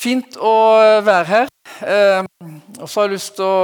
Fint 0.00 0.38
å 0.40 0.54
være 1.04 1.26
her. 1.28 1.50
Eh, 1.84 2.24
og 2.80 2.88
så 2.88 3.02
har 3.02 3.08
jeg 3.10 3.18
lyst 3.18 3.34
til 3.36 3.44
å 3.44 3.58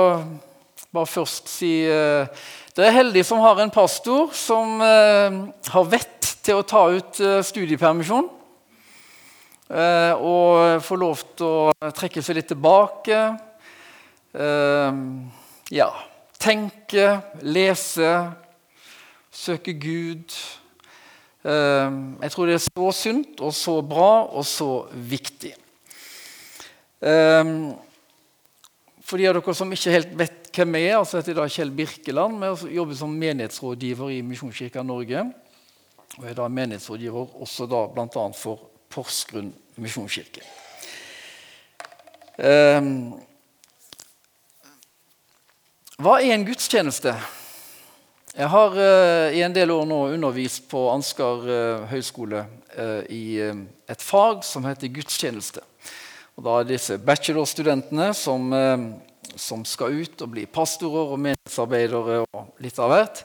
bare 0.92 1.08
først 1.08 1.48
si 1.48 1.70
eh, 1.88 2.28
Dere 2.76 2.90
er 2.90 2.96
heldige 2.98 3.24
som 3.24 3.40
har 3.40 3.56
en 3.62 3.72
pastor 3.72 4.34
som 4.36 4.82
eh, 4.84 5.38
har 5.72 5.88
vett 5.88 6.28
til 6.44 6.60
å 6.60 6.66
ta 6.68 6.82
ut 6.92 7.22
eh, 7.24 7.40
studiepermisjon. 7.40 8.28
Eh, 9.72 10.12
og 10.20 10.84
få 10.84 11.00
lov 11.00 11.24
til 11.40 11.72
å 11.72 11.90
trekke 11.96 12.20
seg 12.20 12.36
litt 12.42 12.52
tilbake. 12.52 13.24
Eh, 14.36 15.02
ja 15.80 15.90
Tenke, 16.36 17.14
lese, 17.48 18.10
søke 19.32 19.72
Gud. 19.72 20.34
jeg 21.46 22.30
tror 22.30 22.46
det 22.46 22.58
er 22.58 22.62
så 22.62 22.90
sunt 22.92 23.40
og 23.40 23.54
så 23.56 23.80
bra 23.80 24.26
og 24.28 24.44
så 24.46 24.84
viktig. 24.92 25.54
Um, 27.00 27.74
for 29.04 29.20
de 29.20 29.28
av 29.28 29.36
dere 29.36 29.54
som 29.54 29.72
ikke 29.72 29.92
helt 29.92 30.14
vet 30.18 30.48
hvem 30.56 30.78
jeg 30.78 30.88
er, 30.88 30.96
altså 30.98 31.20
heter 31.20 31.42
jeg 31.42 31.54
Kjell 31.58 31.74
Birkeland. 31.76 32.40
Jeg 32.42 32.76
jobber 32.78 32.96
som 32.98 33.12
menighetsrådgiver 33.12 34.14
i 34.14 34.22
Misjonskirka 34.24 34.82
Norge. 34.82 35.26
Og 36.16 36.24
jeg 36.24 36.32
er 36.32 36.38
da 36.38 36.48
menighetsrådgiver 36.48 37.36
også 37.44 37.68
da 37.68 37.82
bl.a. 37.92 38.24
for 38.38 38.64
Porsgrunn 38.90 39.52
misjonskirke. 39.82 40.40
Um, 42.36 43.16
hva 46.00 46.18
er 46.20 46.34
en 46.34 46.46
gudstjeneste? 46.48 47.12
Jeg 48.36 48.48
har 48.52 48.74
uh, 48.76 49.32
i 49.32 49.40
en 49.44 49.54
del 49.56 49.72
år 49.72 49.86
nå 49.88 50.00
undervist 50.14 50.66
på 50.70 50.86
Ansgar 50.92 51.44
uh, 51.44 51.86
høgskole 51.92 52.42
uh, 52.76 53.02
i 53.12 53.38
et 53.40 54.04
fag 54.04 54.44
som 54.44 54.66
heter 54.68 54.92
gudstjeneste. 54.92 55.64
Og 56.36 56.44
da 56.44 56.58
er 56.60 56.68
disse 56.68 56.98
bachelorstudentene 57.00 58.10
som, 58.16 58.50
eh, 58.52 58.82
som, 59.40 59.64
skal 59.64 59.96
ut 60.02 60.20
og 60.20 60.34
bli 60.34 60.44
pastorer 60.46 61.14
og 61.14 61.20
menighetsarbeidere 61.22 62.18
og 62.26 62.60
litt 62.60 62.76
av 62.82 62.92
hvert. 62.92 63.22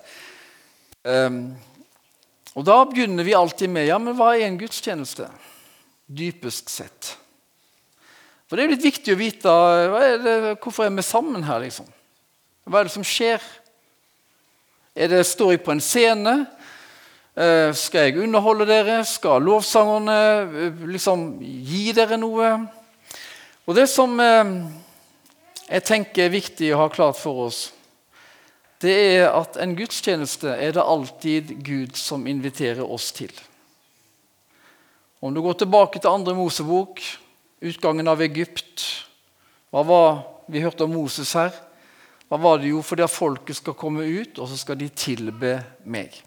Um, 1.04 1.56
og 2.54 2.66
da 2.68 2.78
begynner 2.86 3.26
vi 3.26 3.34
alltid 3.36 3.72
med 3.74 3.88
ja, 3.90 3.98
men 4.00 4.16
hva 4.16 4.36
er 4.36 4.46
en 4.46 4.60
gudstjeneste? 4.60 5.28
Dypest 6.08 6.70
sett. 6.72 7.16
For 8.48 8.56
det 8.56 8.66
er 8.66 8.74
litt 8.76 8.86
viktig 8.86 9.16
å 9.16 9.20
vite 9.20 9.52
er 9.98 10.18
det, 10.22 10.38
hvorfor 10.62 10.86
er 10.86 10.96
vi 10.96 11.04
sammen 11.08 11.44
her. 11.48 11.64
liksom? 11.64 11.88
Hva 12.68 12.80
er 12.80 12.88
det 12.88 12.96
som 12.96 13.08
skjer? 13.08 13.44
Er 14.96 15.12
det, 15.12 15.26
står 15.28 15.56
jeg 15.56 15.64
på 15.66 15.76
en 15.76 15.84
scene? 15.84 16.42
Uh, 17.36 17.72
skal 17.76 18.08
jeg 18.08 18.24
underholde 18.24 18.68
dere? 18.68 19.02
Skal 19.08 19.44
lovsangerne 19.44 20.20
uh, 20.52 20.86
liksom 20.92 21.42
gi 21.42 21.90
dere 21.96 22.20
noe? 22.20 22.52
Og 23.70 23.76
Det 23.78 23.86
som 23.90 24.18
eh, 24.20 24.56
jeg 25.70 25.86
tenker 25.88 26.26
er 26.26 26.34
viktig 26.34 26.72
å 26.74 26.82
ha 26.82 26.90
klart 26.92 27.20
for 27.20 27.46
oss, 27.46 27.70
det 28.82 28.94
er 28.98 29.28
at 29.30 29.60
en 29.62 29.76
gudstjeneste 29.78 30.56
er 30.58 30.74
det 30.74 30.82
alltid 30.82 31.54
Gud 31.62 31.98
som 32.00 32.26
inviterer 32.28 32.82
oss 32.82 33.12
til. 33.14 33.32
Om 35.22 35.36
du 35.36 35.42
går 35.46 35.60
tilbake 35.62 36.02
til 36.02 36.10
andre 36.10 36.34
Mosebok, 36.34 36.98
utgangen 37.62 38.10
av 38.10 38.24
Egypt 38.26 38.88
Hva 39.70 39.84
var 39.86 40.24
Vi 40.52 40.60
hørte 40.60 40.84
om 40.84 40.92
Moses 40.92 41.30
her. 41.38 41.54
Hva 42.28 42.40
var 42.42 42.58
det 42.60 42.72
jo 42.74 42.82
fordi 42.84 43.06
at 43.06 43.14
folket 43.14 43.56
skal 43.56 43.78
komme 43.78 44.04
ut, 44.04 44.40
og 44.42 44.50
så 44.50 44.58
skal 44.60 44.76
de 44.80 44.90
tilbe 44.90 45.54
meg. 45.86 46.18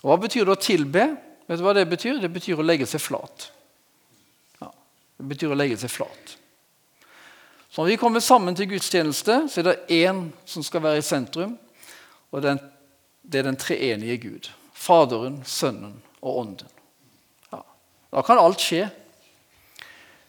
Og 0.00 0.08
Hva 0.10 0.16
betyr 0.24 0.48
det 0.48 0.56
å 0.56 0.58
tilbe? 0.58 1.04
Vet 1.46 1.60
du 1.60 1.62
hva 1.66 1.76
Det 1.76 1.84
betyr? 1.92 2.18
Det 2.18 2.32
betyr 2.32 2.58
å 2.58 2.66
legge 2.66 2.88
seg 2.88 3.04
flat. 3.04 3.50
Det 5.18 5.26
betyr 5.26 5.52
å 5.52 5.58
legge 5.58 5.78
seg 5.80 5.90
flat. 5.90 6.36
Så 7.68 7.82
når 7.82 7.90
vi 7.92 7.98
kommer 8.00 8.22
sammen 8.24 8.56
til 8.56 8.70
gudstjeneste, 8.70 9.42
så 9.50 9.60
er 9.60 9.66
det 9.66 9.98
én 9.98 10.28
som 10.48 10.64
skal 10.64 10.84
være 10.86 11.02
i 11.02 11.06
sentrum. 11.06 11.56
Og 12.32 12.42
det 12.42 12.54
er 13.40 13.46
den 13.46 13.58
treenige 13.60 14.16
Gud. 14.22 14.48
Faderen, 14.78 15.42
Sønnen 15.44 15.98
og 16.22 16.40
Ånden. 16.44 16.72
Ja. 17.52 17.62
Da 18.14 18.24
kan 18.24 18.40
alt 18.40 18.62
skje. 18.62 18.86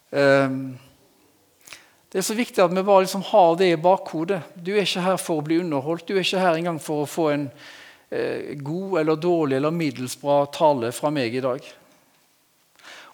Um, 0.09 0.77
det 2.09 2.17
er 2.17 2.25
så 2.25 2.33
viktig 2.33 2.63
at 2.63 2.73
vi 2.73 2.81
bare 2.81 3.05
liksom 3.05 3.21
har 3.29 3.55
det 3.59 3.67
i 3.69 3.81
bakhodet. 3.81 4.41
Du 4.57 4.73
er 4.73 4.81
ikke 4.81 5.05
her 5.05 5.19
for 5.21 5.39
å 5.39 5.45
bli 5.45 5.59
underholdt. 5.61 6.07
Du 6.09 6.15
er 6.15 6.23
ikke 6.25 6.41
her 6.41 6.57
engang 6.57 6.79
for 6.81 7.03
å 7.03 7.09
få 7.09 7.27
en 7.35 7.43
eh, 8.09 8.55
god 8.57 9.03
eller 9.03 9.19
dårlig 9.21 9.59
eller 9.59 9.75
middels 9.75 10.17
bra 10.17 10.39
tale 10.49 10.89
fra 10.95 11.11
meg 11.13 11.37
i 11.37 11.43
dag. 11.45 11.61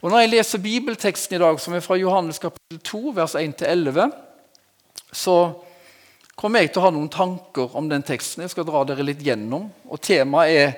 Og 0.01 0.11
Når 0.11 0.19
jeg 0.19 0.31
leser 0.33 0.63
bibelteksten 0.63 1.37
i 1.37 1.41
dag, 1.41 1.59
som 1.59 1.73
er 1.73 1.83
fra 1.83 1.97
Johannes 1.97 2.39
kapittel 2.41 2.81
2, 2.83 3.13
vers 3.15 3.35
1-11, 3.39 4.11
så 5.15 5.37
kommer 6.35 6.61
jeg 6.61 6.73
til 6.73 6.83
å 6.83 6.85
ha 6.87 6.91
noen 6.93 7.11
tanker 7.11 7.75
om 7.79 7.87
den 7.89 8.03
teksten. 8.05 8.43
Jeg 8.43 8.53
skal 8.53 8.67
dra 8.67 8.83
dere 8.87 9.05
litt 9.07 9.23
gjennom. 9.23 9.69
Og 9.87 10.01
Temaet 10.03 10.51
er 10.51 10.73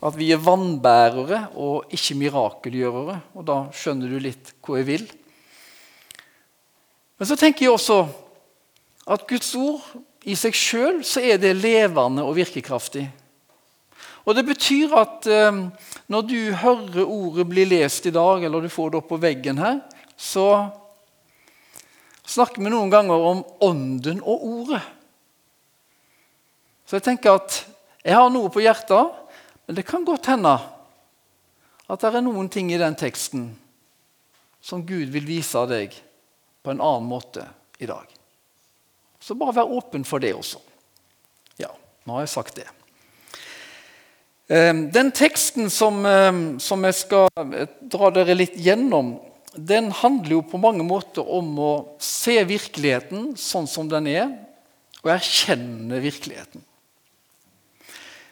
at 0.00 0.16
vi 0.16 0.30
er 0.32 0.40
vannbærere 0.40 1.42
og 1.60 1.90
ikke 1.92 2.16
mirakelgjørere. 2.22 3.18
Og 3.36 3.46
Da 3.48 3.58
skjønner 3.74 4.08
du 4.08 4.20
litt 4.22 4.54
hvor 4.64 4.78
jeg 4.80 4.88
vil. 4.88 5.08
Men 7.20 7.28
så 7.28 7.36
tenker 7.36 7.66
jeg 7.66 7.74
også 7.74 8.04
at 9.10 9.26
Guds 9.28 9.50
ord 9.58 9.82
i 10.24 10.36
seg 10.38 10.56
sjøl 10.56 11.02
er 11.20 11.40
det 11.40 11.52
levende 11.58 12.24
og 12.24 12.36
virkekraftig. 12.38 13.08
Og 14.30 14.36
Det 14.38 14.44
betyr 14.46 14.92
at 14.94 15.26
eh, 15.26 15.56
når 16.06 16.22
du 16.22 16.38
hører 16.54 17.02
ordet 17.02 17.48
bli 17.50 17.64
lest 17.66 18.04
i 18.06 18.14
dag, 18.14 18.44
eller 18.46 18.62
du 18.62 18.70
får 18.70 18.92
det 18.92 19.00
opp 19.00 19.08
på 19.10 19.18
veggen 19.18 19.58
her, 19.58 19.80
så 20.14 20.70
snakker 22.30 22.62
vi 22.62 22.70
noen 22.70 22.92
ganger 22.92 23.26
om 23.32 23.42
ånden 23.66 24.22
og 24.22 24.46
ordet. 24.46 24.84
Så 26.86 27.00
jeg 27.00 27.08
tenker 27.08 27.40
at 27.40 27.58
jeg 28.06 28.14
har 28.14 28.30
noe 28.30 28.54
på 28.54 28.62
hjertet, 28.62 29.18
men 29.66 29.80
det 29.80 29.88
kan 29.90 30.06
godt 30.06 30.30
hende 30.30 30.54
at 31.90 31.98
det 31.98 32.14
er 32.14 32.22
noen 32.22 32.46
ting 32.54 32.70
i 32.70 32.78
den 32.78 32.94
teksten 32.94 33.48
som 34.62 34.86
Gud 34.86 35.10
vil 35.10 35.26
vise 35.26 35.66
deg 35.66 35.96
på 36.62 36.70
en 36.70 36.84
annen 36.84 37.10
måte 37.10 37.48
i 37.82 37.90
dag. 37.90 38.06
Så 39.18 39.34
bare 39.34 39.58
vær 39.58 39.74
åpen 39.74 40.06
for 40.06 40.22
det 40.22 40.36
også. 40.38 40.62
Ja, 41.58 41.74
nå 42.06 42.14
har 42.14 42.28
jeg 42.28 42.38
sagt 42.38 42.62
det. 42.62 42.70
Ehm, 44.50 44.88
den 44.90 45.12
teksten 45.14 45.70
som, 45.70 46.02
ehm, 46.06 46.58
som, 46.58 46.82
jeg 46.84 46.96
skal 46.98 47.28
eh, 47.54 47.68
dra 47.86 48.08
dere 48.10 48.34
litt 48.34 48.56
gjennom, 48.58 49.12
den 49.54 49.92
handler 49.94 50.32
jo 50.32 50.40
på 50.42 50.58
mange 50.58 50.82
måter 50.82 51.22
om 51.22 51.52
å 51.62 51.72
se 52.02 52.34
virkeligheten 52.48 53.36
sånn 53.38 53.68
som 53.70 53.86
den 53.90 54.08
er, 54.10 54.32
og 55.04 55.12
erkjenne 55.14 56.00
virkeligheten. 56.02 56.64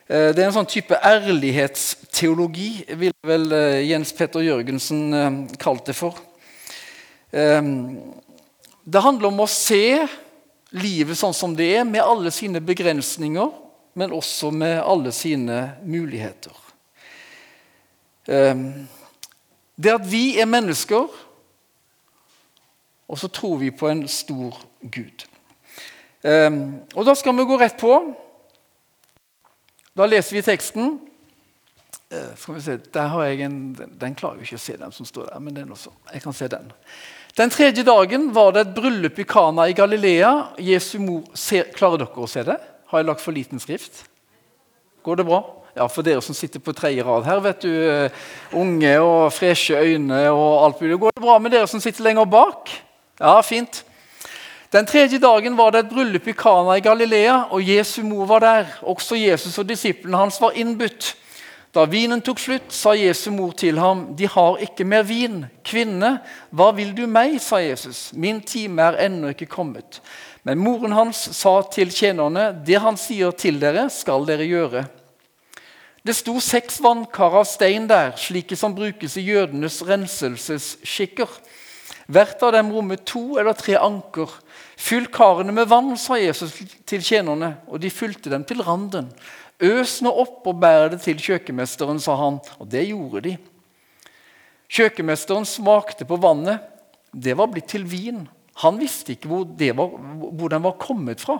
Eh, 0.09 0.33
det 0.35 0.43
er 0.43 0.49
en 0.49 0.57
sånn 0.59 0.73
type 0.73 0.99
ærlighetsteologi, 0.99 2.73
vil 2.99 3.15
vel 3.23 3.47
eh, 3.55 3.87
Jens 3.87 4.11
Petter 4.19 4.43
Jørgensen 4.43 5.47
kalt 5.63 5.87
det 5.87 5.95
for. 5.95 6.19
Ehm, 7.31 7.95
det 8.83 9.07
handler 9.07 9.31
om 9.31 9.47
å 9.47 9.51
se 9.53 10.03
livet 10.75 11.15
sånn 11.15 11.37
som 11.37 11.55
det 11.55 11.71
er, 11.79 11.87
med 11.87 12.03
alle 12.03 12.35
sine 12.35 12.59
begrensninger 12.59 13.68
men 13.99 14.15
også 14.15 14.53
med 14.55 14.79
alle 14.79 15.13
sine 15.13 15.73
muligheter. 15.85 16.55
Ehm, 18.29 18.87
det 19.77 19.95
at 19.95 20.07
vi 20.11 20.39
er 20.39 20.47
mennesker, 20.47 21.09
og 23.09 23.19
så 23.19 23.29
tror 23.29 23.57
vi 23.57 23.71
på 23.71 23.89
en 23.89 24.05
stor 24.09 24.61
Gud. 24.83 25.27
Ehm, 26.23 26.81
og 26.95 27.07
Da 27.07 27.15
skal 27.15 27.37
vi 27.37 27.45
gå 27.45 27.59
rett 27.59 27.79
på. 27.81 28.15
Da 29.97 30.07
leser 30.07 30.37
vi 30.37 30.43
teksten. 30.43 31.01
Eh, 32.11 32.37
skal 32.37 32.55
vi 32.55 32.61
se, 32.61 32.77
der 32.95 33.07
har 33.07 33.25
jeg 33.25 33.41
en, 33.41 33.75
Den 34.01 34.15
klarer 34.15 34.37
jo 34.37 34.43
ikke 34.43 34.57
å 34.57 34.59
se 34.59 34.77
den 34.77 34.93
som 34.93 35.07
står 35.07 35.33
der, 35.33 35.39
men 35.39 35.57
den 35.57 35.73
også. 35.73 35.91
Jeg 36.13 36.23
kan 36.23 36.33
se 36.33 36.49
den. 36.49 36.73
Den 37.37 37.51
tredje 37.51 37.83
dagen 37.83 38.35
var 38.35 38.53
det 38.53 38.61
et 38.61 38.75
bryllup 38.75 39.19
i 39.19 39.25
Kana 39.25 39.69
i 39.69 39.73
Galilea. 39.73 40.55
Jesu 40.59 40.99
mor, 40.99 41.23
ser, 41.35 41.65
Klarer 41.75 41.99
dere 41.99 42.25
å 42.25 42.27
se 42.27 42.43
det? 42.43 42.61
Har 42.89 43.03
jeg 43.03 43.07
lagt 43.07 43.21
for 43.21 43.37
liten 43.37 43.61
skrift? 43.61 44.07
Går 45.05 45.21
det 45.21 45.27
bra? 45.29 45.43
Ja, 45.77 45.87
for 45.87 46.03
dere 46.03 46.23
som 46.25 46.35
sitter 46.35 46.61
på 46.61 46.73
tredje 46.73 47.05
rad 47.05 47.27
her, 47.29 47.41
vet 47.45 47.63
du, 47.63 47.69
uh, 47.71 48.23
unge 48.57 48.95
og 49.01 49.33
freshe 49.33 49.77
øyne 49.77 50.23
og 50.33 50.65
alt 50.65 50.81
mulig. 50.81 50.99
Går 50.99 51.15
det 51.15 51.23
bra 51.23 51.37
med 51.39 51.53
dere 51.55 51.69
som 51.71 51.81
sitter 51.81 52.07
lenger 52.07 52.25
bak? 52.25 52.73
Ja, 53.21 53.37
fint. 53.45 53.85
Den 54.73 54.87
tredje 54.87 55.21
dagen 55.21 55.57
var 55.57 55.71
det 55.73 55.85
et 55.85 55.93
bryllup 55.93 56.27
i 56.29 56.35
Kana 56.37 56.75
i 56.77 56.85
Galilea, 56.85 57.37
og 57.51 57.63
Jesu 57.69 58.03
mor 58.03 58.27
var 58.27 58.45
der. 58.45 58.67
Også 58.83 59.17
Jesus 59.17 59.59
og 59.59 59.69
disiplene 59.69 60.17
hans 60.17 60.41
var 60.41 60.57
innbudt. 60.57 61.15
Da 61.75 61.85
vinen 61.85 62.21
tok 62.25 62.41
slutt, 62.41 62.73
sa 62.73 62.95
Jesu 62.97 63.31
mor 63.31 63.53
til 63.53 63.79
ham, 63.79 64.17
'De 64.17 64.29
har 64.29 64.57
ikke 64.57 64.85
mer 64.85 65.03
vin.' 65.03 65.47
'Kvinne, 65.65 66.19
hva 66.51 66.71
vil 66.73 66.97
du 66.97 67.07
meg?' 67.07 67.41
sa 67.41 67.57
Jesus. 67.57 68.13
'Min 68.13 68.41
time 68.41 68.83
er 68.83 69.07
ennå 69.07 69.29
ikke 69.29 69.47
kommet.' 69.47 70.01
Men 70.43 70.61
moren 70.63 70.95
hans 70.95 71.37
sa 71.37 71.63
til 71.73 71.91
tjenerne, 71.91 72.53
'Det 72.65 72.81
han 72.81 72.97
sier 72.97 73.31
til 73.33 73.61
dere, 73.61 73.91
skal 73.91 74.27
dere 74.27 74.47
gjøre.' 74.47 74.89
Det 76.05 76.15
sto 76.15 76.41
seks 76.41 76.79
vannkar 76.81 77.35
av 77.37 77.45
stein 77.45 77.87
der, 77.87 78.15
slike 78.17 78.57
som 78.57 78.75
brukes 78.75 79.17
i 79.17 79.27
jødenes 79.27 79.83
renselsesskikker. 79.85 81.29
Hvert 82.09 82.43
av 82.43 82.53
dem 82.53 82.71
rommet 82.73 83.05
to 83.05 83.37
eller 83.37 83.53
tre 83.53 83.75
anker. 83.77 84.31
Fyll 84.77 85.11
karene 85.13 85.53
med 85.53 85.69
vann, 85.69 85.97
sa 86.01 86.17
Jesus 86.17 86.55
til 86.87 87.03
tjenerne, 87.05 87.59
og 87.69 87.83
de 87.83 87.91
fylte 87.91 88.31
dem 88.31 88.47
til 88.49 88.63
randen. 88.65 89.11
Øs 89.61 89.99
nå 90.01 90.13
opp 90.23 90.47
og 90.47 90.61
bær 90.63 90.89
det 90.95 91.03
til 91.03 91.19
kjøkkenmesteren, 91.19 92.01
sa 92.01 92.15
han, 92.17 92.39
og 92.57 92.71
det 92.71 92.87
gjorde 92.89 93.25
de. 93.27 93.37
Kjøkkenmesteren 94.71 95.45
smakte 95.49 96.07
på 96.09 96.17
vannet. 96.23 96.63
Det 97.13 97.35
var 97.37 97.51
blitt 97.51 97.69
til 97.73 97.85
vin. 97.89 98.23
Han 98.65 98.79
visste 98.81 99.15
ikke 99.15 99.31
hvor, 99.31 99.47
var, 99.47 99.97
hvor 100.35 100.53
den 100.53 100.65
var 100.65 100.79
kommet 100.83 101.23
fra, 101.23 101.39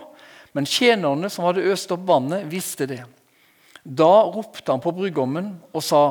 men 0.55 0.67
tjenerne 0.69 1.29
som 1.31 1.45
hadde 1.45 1.67
øst 1.69 1.91
opp 1.93 2.05
vannet, 2.07 2.47
visste 2.49 2.87
det. 2.89 3.03
Da 3.83 4.11
ropte 4.27 4.71
han 4.71 4.83
på 4.83 4.93
brudgommen 4.95 5.53
og 5.73 5.83
sa, 5.83 6.03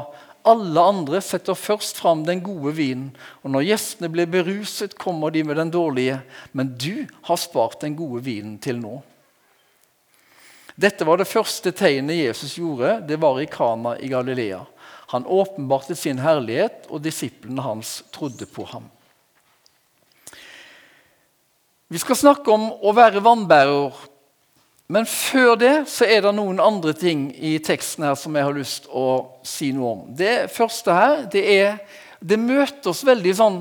alle 0.49 0.81
andre 0.81 1.21
setter 1.25 1.59
først 1.59 1.99
fram 2.01 2.23
den 2.25 2.41
gode 2.45 2.73
vinen, 2.79 3.11
og 3.43 3.53
når 3.53 3.67
gjestene 3.67 4.11
blir 4.13 4.29
beruset, 4.31 4.97
kommer 5.01 5.35
de 5.35 5.43
med 5.45 5.59
den 5.61 5.73
dårlige, 5.75 6.21
men 6.53 6.73
du 6.79 7.07
har 7.29 7.41
spart 7.41 7.83
den 7.83 7.97
gode 7.99 8.23
vinen 8.25 8.57
til 8.63 8.81
nå. 8.81 9.01
Dette 10.79 11.05
var 11.05 11.19
det 11.19 11.27
første 11.27 11.73
tegnet 11.75 12.21
Jesus 12.21 12.55
gjorde. 12.61 13.01
Det 13.09 13.17
var 13.19 13.41
i 13.43 13.49
Kana 13.51 13.97
i 13.99 14.09
Galilea. 14.13 14.61
Han 15.11 15.27
åpenbarte 15.27 15.97
sin 15.99 16.21
herlighet, 16.23 16.87
og 16.87 17.03
disiplene 17.03 17.65
hans 17.65 18.05
trodde 18.15 18.47
på 18.47 18.63
ham. 18.71 18.87
Vi 21.89 21.99
skal 21.99 22.19
snakke 22.21 22.53
om 22.53 22.67
å 22.85 22.93
være 22.93 23.23
vannbærer. 23.25 23.95
Men 24.93 25.07
før 25.09 25.55
det 25.61 25.73
så 25.89 26.05
er 26.09 26.23
det 26.25 26.35
noen 26.37 26.61
andre 26.61 26.93
ting 26.97 27.29
i 27.33 27.55
teksten 27.65 28.05
her 28.05 28.17
som 28.17 28.37
jeg 28.37 28.45
har 28.45 28.57
lyst 28.57 28.85
til 28.85 28.97
å 29.01 29.09
si 29.45 29.71
noe 29.77 29.95
om. 29.95 30.03
Det 30.17 30.51
første 30.53 30.95
her 30.97 31.25
det 31.33 31.45
er 31.59 31.81
Det 32.19 32.35
møter 32.35 32.91
oss 32.91 33.05
veldig 33.07 33.33
sånn 33.39 33.59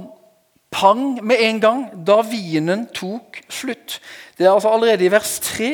pang 0.74 1.20
med 1.22 1.44
en 1.46 1.60
gang 1.62 1.82
da 1.94 2.16
vinen 2.26 2.88
tok 2.90 3.38
slutt. 3.54 4.00
Det 4.34 4.48
er 4.48 4.50
altså 4.50 4.72
allerede 4.74 5.06
i 5.06 5.12
vers 5.14 5.36
3. 5.46 5.68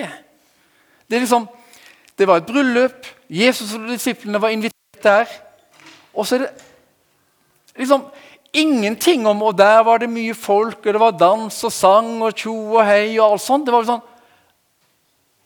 Det, 1.08 1.16
er 1.16 1.24
liksom, 1.24 1.48
det 2.20 2.28
var 2.28 2.42
et 2.42 2.50
bryllup. 2.50 3.08
Jesus 3.32 3.72
og 3.78 3.88
disiplene 3.88 4.42
var 4.44 4.52
invitert 4.52 5.00
der. 5.00 5.32
Og 6.12 6.28
så 6.28 6.36
er 6.36 6.44
det 6.44 6.52
liksom 7.80 8.04
ingenting 8.54 9.28
om 9.28 9.42
Og 9.42 9.58
der 9.58 9.84
var 9.84 9.98
det 10.00 10.10
mye 10.10 10.34
folk, 10.34 10.86
og 10.86 10.94
det 10.94 11.02
var 11.02 11.18
dans 11.18 11.64
og 11.64 11.72
sang 11.74 12.22
og 12.22 12.36
tjo 12.38 12.54
og 12.78 12.86
hei 12.86 13.18
og 13.20 13.34
alt 13.34 13.42
sånt. 13.42 13.66
Det 13.66 13.74
var 13.74 13.90
sånn 13.90 14.04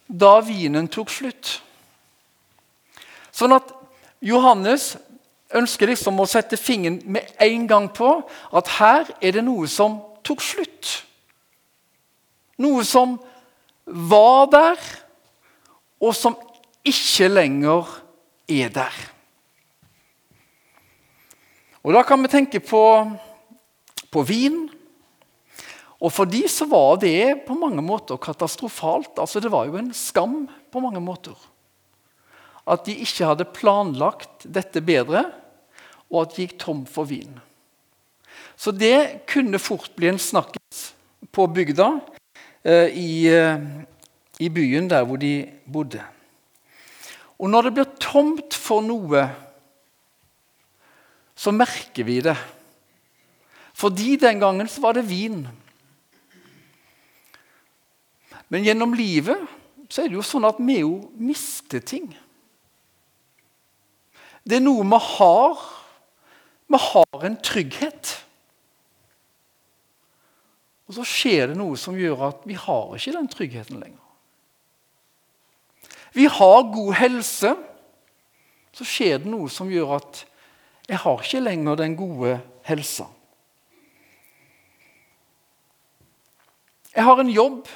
Da 0.07 0.37
vinen 0.39 0.87
tok 0.87 1.09
slutt. 1.11 1.57
Sånn 3.31 3.53
at 3.53 3.73
Johannes 4.23 4.95
ønsker 5.55 5.91
liksom 5.91 6.19
å 6.19 6.27
sette 6.27 6.57
fingeren 6.59 7.01
med 7.05 7.27
en 7.43 7.67
gang 7.67 7.89
på 7.93 8.09
at 8.55 8.71
her 8.79 9.11
er 9.21 9.35
det 9.35 9.43
noe 9.45 9.67
som 9.71 9.99
tok 10.25 10.41
slutt. 10.43 10.93
Noe 12.57 12.83
som 12.87 13.17
var 13.85 14.47
der, 14.51 14.79
og 16.01 16.15
som 16.15 16.35
ikke 16.87 17.29
lenger 17.29 17.87
er 18.49 18.73
der. 18.73 18.95
Og 21.85 21.93
Da 21.93 22.03
kan 22.03 22.21
vi 22.23 22.31
tenke 22.31 22.59
på, 22.63 22.83
på 24.11 24.23
vin. 24.27 24.65
Og 25.97 26.13
for 26.13 26.29
de 26.29 26.43
så 26.49 26.67
var 26.69 26.99
det 27.01 27.45
på 27.47 27.57
mange 27.57 27.81
måter 27.81 28.19
katastrofalt. 28.21 29.17
Altså 29.17 29.41
Det 29.41 29.51
var 29.51 29.65
jo 29.69 29.79
en 29.79 29.93
skam 29.93 30.45
på 30.71 30.83
mange 30.83 31.01
måter. 31.01 31.35
At 32.67 32.85
de 32.85 32.97
ikke 32.99 33.29
hadde 33.29 33.47
planlagt 33.55 34.43
dette 34.43 34.81
bedre, 34.83 35.23
og 36.11 36.25
at 36.25 36.35
de 36.35 36.45
gikk 36.45 36.57
tom 36.59 36.83
for 36.89 37.07
vin. 37.07 37.39
Så 38.57 38.73
det 38.75 39.27
kunne 39.29 39.59
fort 39.61 39.93
bli 39.95 40.09
en 40.09 40.19
snakkis 40.19 40.91
på 41.31 41.45
bygda, 41.47 41.99
eh, 42.63 42.89
i, 42.91 43.27
eh, 43.31 43.57
i 44.39 44.49
byen 44.49 44.89
der 44.89 45.05
hvor 45.05 45.17
de 45.17 45.47
bodde. 45.65 46.01
Og 47.39 47.49
når 47.49 47.61
det 47.61 47.73
blir 47.73 47.89
tomt 48.01 48.53
for 48.53 48.81
noe 48.81 49.27
så 51.37 51.53
merker 51.53 52.07
vi 52.07 52.19
det. 52.25 52.35
Fordi 53.77 54.15
den 54.17 54.41
gangen 54.41 54.67
så 54.67 54.81
var 54.81 54.97
det 54.97 55.05
vin. 55.05 55.43
Men 58.49 58.65
gjennom 58.65 58.95
livet 58.97 59.43
så 59.89 60.03
er 60.03 60.09
det 60.09 60.17
jo 60.17 60.25
sånn 60.25 60.47
at 60.49 60.57
vi 60.59 60.79
jo 60.81 60.95
mister 61.21 61.83
ting. 61.85 62.09
Det 64.47 64.57
er 64.57 64.63
noe 64.63 64.85
vi 64.87 65.01
har. 65.03 65.61
Vi 66.67 66.79
har 66.81 67.27
en 67.27 67.37
trygghet. 67.43 68.15
Og 70.87 70.97
så 70.97 71.05
skjer 71.07 71.51
det 71.51 71.59
noe 71.59 71.77
som 71.79 71.99
gjør 71.99 72.29
at 72.29 72.43
vi 72.47 72.55
har 72.57 72.95
ikke 72.95 73.15
den 73.15 73.29
tryggheten 73.31 73.81
lenger. 73.83 74.03
Vi 76.15 76.25
har 76.31 76.71
god 76.73 76.93
helse. 76.97 77.53
Så 78.73 78.87
skjer 78.87 79.19
det 79.21 79.29
noe 79.29 79.51
som 79.51 79.69
gjør 79.71 79.97
at 79.99 80.23
jeg 80.87 80.99
har 81.03 81.23
ikke 81.23 81.43
lenger 81.43 81.75
den 81.75 81.95
gode 81.99 82.37
helsa. 82.63 83.09
Jeg 86.95 87.03
har 87.03 87.19
en 87.21 87.29
jobb. 87.29 87.67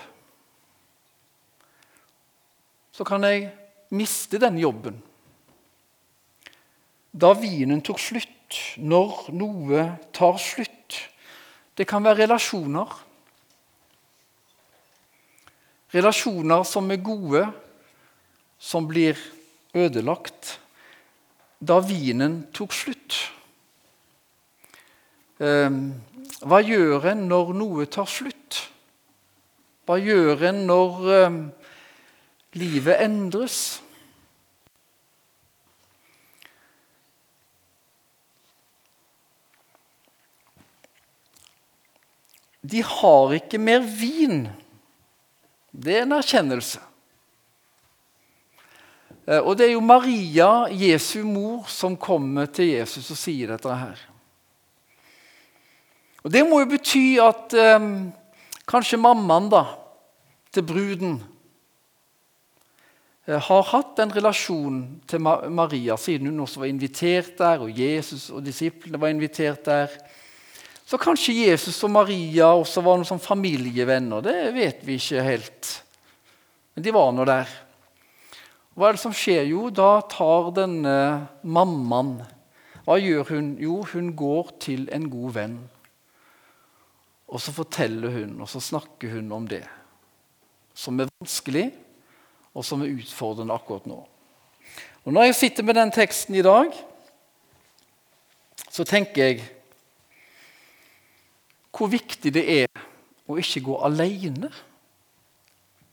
Så 2.91 3.05
kan 3.07 3.23
jeg 3.27 3.49
miste 3.91 4.39
den 4.39 4.57
jobben. 4.61 5.01
Da 7.11 7.33
vinen 7.35 7.83
tok 7.83 7.99
slutt, 7.99 8.55
når 8.79 9.27
noe 9.35 9.83
tar 10.15 10.39
slutt. 10.39 10.97
Det 11.75 11.87
kan 11.87 12.03
være 12.03 12.23
relasjoner. 12.23 12.95
Relasjoner 15.91 16.63
som 16.63 16.87
er 16.91 17.03
gode, 17.03 17.43
som 18.57 18.87
blir 18.87 19.19
ødelagt 19.75 20.55
da 21.61 21.77
vinen 21.85 22.41
tok 22.53 22.73
slutt. 22.73 23.17
Ehm, 25.41 25.93
hva 26.41 26.61
gjør 26.65 27.05
en 27.13 27.27
når 27.29 27.53
noe 27.57 27.85
tar 27.89 28.09
slutt? 28.09 28.63
Hva 29.85 29.99
gjør 30.01 30.41
en 30.49 30.65
når 30.69 31.07
ehm, 31.17 31.39
livet 32.57 33.05
endres? 33.05 33.61
De 42.61 42.81
har 42.85 43.33
ikke 43.37 43.57
mer 43.57 43.81
vin. 43.81 44.45
Det 45.73 45.97
er 45.97 46.05
en 46.05 46.17
erkjennelse. 46.17 46.90
Eh, 49.27 49.39
og 49.39 49.57
det 49.57 49.67
er 49.67 49.75
jo 49.75 49.83
Maria, 49.85 50.67
Jesu 50.73 51.21
mor, 51.27 51.67
som 51.69 51.97
kommer 51.99 52.49
til 52.53 52.73
Jesus 52.73 53.11
og 53.13 53.19
sier 53.19 53.53
dette 53.53 53.75
her. 53.83 53.99
Og 56.21 56.31
Det 56.31 56.45
må 56.45 56.61
jo 56.61 56.69
bety 56.69 57.17
at 57.21 57.53
eh, 57.57 57.89
kanskje 58.69 59.01
mammaen 59.01 59.49
da, 59.51 59.65
til 60.51 60.65
bruden 60.67 61.19
eh, 63.27 63.37
har 63.37 63.69
hatt 63.71 64.01
en 64.03 64.13
relasjon 64.13 64.81
til 65.07 65.21
Maria 65.23 65.97
siden 65.97 66.27
hun 66.31 66.43
også 66.45 66.65
var 66.65 66.71
invitert 66.73 67.37
der, 67.39 67.63
og 67.63 67.77
Jesus 67.77 68.29
og 68.33 68.43
disiplene 68.45 69.01
var 69.01 69.13
invitert 69.13 69.65
der. 69.65 69.93
Så 70.85 70.99
kanskje 70.99 71.37
Jesus 71.45 71.77
og 71.85 71.93
Maria 71.93 72.49
også 72.51 72.81
var 72.83 72.97
noen 72.99 73.07
sånn 73.07 73.21
familievenner. 73.23 74.25
Det 74.25 74.39
vet 74.51 74.81
vi 74.83 74.97
ikke 74.99 75.23
helt. 75.23 75.69
Men 76.75 76.83
de 76.83 76.93
var 76.93 77.13
nå 77.15 77.23
der. 77.29 77.47
Hva 78.81 78.89
er 78.89 78.97
det 78.97 79.03
som 79.03 79.13
skjer? 79.13 79.43
Jo, 79.45 79.67
da 79.69 79.99
tar 80.09 80.47
denne 80.57 80.93
mammaen 81.45 82.15
Hva 82.81 82.95
gjør 82.97 83.27
hun? 83.29 83.51
Jo, 83.61 83.75
hun 83.91 84.07
går 84.17 84.47
til 84.63 84.87
en 84.89 85.03
god 85.05 85.35
venn. 85.35 85.59
Og 87.29 87.43
så 87.45 87.53
forteller 87.53 88.09
hun, 88.15 88.31
og 88.41 88.49
så 88.49 88.57
snakker 88.57 89.13
hun 89.13 89.29
om 89.37 89.45
det 89.45 89.61
som 90.73 90.97
er 90.97 91.11
vanskelig, 91.19 91.67
og 92.57 92.65
som 92.65 92.81
er 92.81 92.95
utfordrende 92.95 93.53
akkurat 93.53 93.85
nå. 93.85 93.99
Og 95.05 95.13
Når 95.13 95.29
jeg 95.29 95.35
sitter 95.35 95.67
med 95.67 95.77
den 95.77 95.93
teksten 95.93 96.39
i 96.39 96.41
dag, 96.41 96.73
så 98.65 98.87
tenker 98.87 99.27
jeg 99.27 99.43
hvor 101.69 101.91
viktig 101.91 102.33
det 102.33 102.47
er 102.63 102.81
å 103.29 103.37
ikke 103.37 103.61
gå 103.69 103.77
alene 103.85 104.49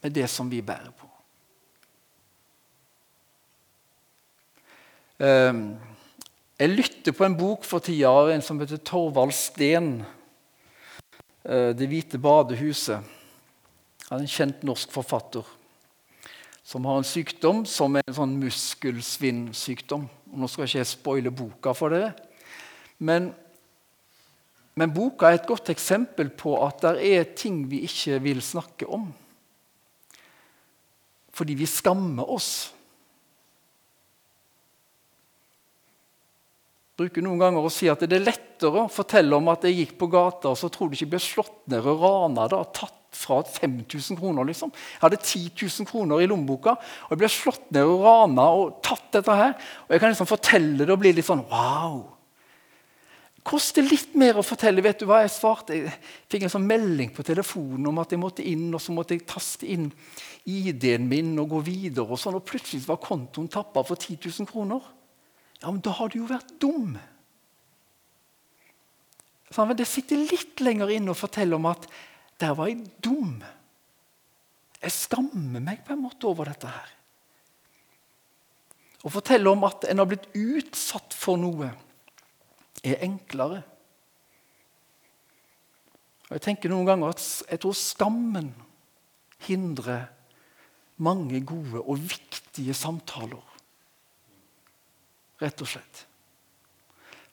med 0.00 0.16
det 0.16 0.30
som 0.33 0.49
vi 0.49 0.64
bærer 0.64 0.97
på. 0.97 1.08
Jeg 5.19 6.71
lytter 6.71 7.15
på 7.15 7.25
en 7.27 7.37
bok 7.39 7.65
for 7.67 7.83
tida 7.83 8.11
av 8.11 8.31
en 8.31 8.43
som 8.45 8.61
heter 8.61 8.79
Torvald 8.79 9.35
Steen. 9.35 10.05
Eh, 11.45 11.75
'Det 11.75 11.89
hvite 11.89 12.19
badehuset'. 12.19 13.03
Han 14.11 14.19
er 14.19 14.23
en 14.23 14.27
kjent 14.27 14.63
norsk 14.63 14.91
forfatter 14.91 15.45
som 16.69 16.85
har 16.85 16.99
en 17.01 17.07
sykdom 17.07 17.63
som 17.67 17.97
er 17.97 18.03
en 18.07 18.15
sånn 18.15 18.37
muskelsvinnsykdom. 18.43 20.09
Nå 20.37 20.49
skal 20.49 20.67
jeg 20.67 20.75
ikke 20.75 20.85
spoile 20.85 21.31
boka 21.33 21.73
for 21.75 21.89
dere, 21.89 22.15
men 22.99 23.35
Men 24.79 24.93
boka 24.95 25.27
er 25.27 25.35
et 25.35 25.47
godt 25.47 25.71
eksempel 25.71 26.29
på 26.31 26.53
at 26.63 26.81
det 26.81 27.03
er 27.03 27.25
ting 27.35 27.65
vi 27.67 27.81
ikke 27.83 28.21
vil 28.23 28.39
snakke 28.39 28.87
om. 28.87 29.13
Fordi 31.35 31.55
vi 31.59 31.67
skammer 31.67 32.31
oss. 32.31 32.73
Bruker 36.99 37.23
noen 37.23 37.40
ganger 37.40 37.64
å 37.64 37.73
si 37.73 37.88
at 37.90 38.02
det 38.02 38.17
er 38.19 38.26
lettere 38.26 38.85
å 38.85 38.90
fortelle 38.90 39.37
om 39.38 39.50
at 39.52 39.67
jeg 39.69 39.76
gikk 39.83 39.99
på 40.00 40.09
gata 40.11 40.50
og 40.50 40.59
så 40.59 40.71
tror 40.73 40.90
du 40.90 40.97
ikke 40.97 41.07
jeg 41.07 41.12
ble 41.14 41.23
slått 41.23 41.61
ned 41.71 41.87
og 41.87 42.02
rana 42.02 42.49
og 42.59 42.73
tatt 42.75 42.97
fra 43.14 43.40
5000 43.43 44.19
kroner. 44.19 44.45
liksom. 44.45 44.71
Jeg 44.71 45.00
hadde 45.00 45.17
10 45.17 45.50
000 45.62 45.88
kroner 45.88 46.21
i 46.21 46.28
lommeboka, 46.28 46.76
og 46.76 47.14
jeg 47.14 47.23
ble 47.23 47.31
slått 47.33 47.71
ned 47.75 47.88
og 47.88 48.05
rana 48.05 48.45
og 48.52 48.78
tatt 48.85 49.09
dette 49.17 49.35
her. 49.40 49.57
Og 49.87 49.95
jeg 49.95 50.02
kan 50.02 50.12
liksom 50.12 50.28
fortelle 50.28 50.85
det 50.85 50.93
og 50.95 51.00
bli 51.02 51.14
litt 51.17 51.26
sånn 51.26 51.47
wow. 51.49 52.02
Koster 53.49 53.87
litt 53.87 54.12
mer 54.19 54.37
å 54.37 54.45
fortelle. 54.45 54.85
vet 54.85 55.00
du 55.00 55.07
hva 55.09 55.23
Jeg 55.23 55.33
svarte? 55.33 55.75
Jeg 55.78 55.95
fikk 56.28 56.45
en 56.45 56.52
sånn 56.52 56.69
melding 56.69 57.14
på 57.17 57.25
telefonen 57.25 57.87
om 57.88 58.02
at 58.02 58.12
jeg 58.12 58.21
måtte 58.21 58.45
inn, 58.45 58.69
og 58.75 58.83
så 58.83 58.93
måtte 58.93 59.17
jeg 59.17 59.25
taste 59.26 59.67
inn 59.67 59.88
ID-en 60.45 61.09
min 61.09 61.33
og 61.40 61.55
gå 61.55 61.62
videre. 61.71 62.11
Og 62.12 62.21
sånn, 62.21 62.37
og 62.37 62.45
plutselig 62.45 62.85
var 62.85 63.00
kontoen 63.00 63.49
tappa 63.49 63.87
for 63.88 63.97
10 63.97 64.21
000 64.21 64.50
kroner. 64.52 64.85
Ja, 65.62 65.71
men 65.71 65.81
da 65.83 65.95
har 65.99 66.11
du 66.11 66.21
jo 66.21 66.29
vært 66.31 66.53
dum. 66.62 66.97
Sånn, 69.50 69.73
det 69.75 69.88
sitter 69.88 70.21
litt 70.29 70.61
lenger 70.62 70.93
inne 70.93 71.15
å 71.15 71.19
fortelle 71.19 71.57
om 71.57 71.67
at 71.71 71.88
der 72.38 72.55
var 72.55 72.71
jeg 72.71 72.85
dum. 73.03 73.41
Jeg 74.79 74.95
skammer 74.95 75.65
meg 75.65 75.83
på 75.87 75.97
en 75.97 76.05
måte 76.05 76.29
over 76.31 76.53
dette 76.53 76.71
her. 76.71 76.93
Å 79.03 79.11
fortelle 79.11 79.50
om 79.50 79.65
at 79.67 79.87
en 79.88 80.03
har 80.03 80.09
blitt 80.11 80.29
utsatt 80.37 81.15
for 81.17 81.41
noe, 81.41 81.73
er 82.87 83.03
enklere. 83.03 83.65
Og 86.29 86.37
Jeg 86.37 86.45
tenker 86.45 86.71
noen 86.71 86.87
ganger 86.87 87.15
at 87.15 87.23
jeg 87.49 87.62
tror 87.62 87.75
skammen 87.79 88.53
hindrer 89.49 90.11
mange 91.03 91.41
gode 91.47 91.81
og 91.81 92.03
viktige 92.05 92.75
samtaler. 92.77 93.48
Rett 95.38 95.62
og 95.62 95.71
slett. 95.71 96.04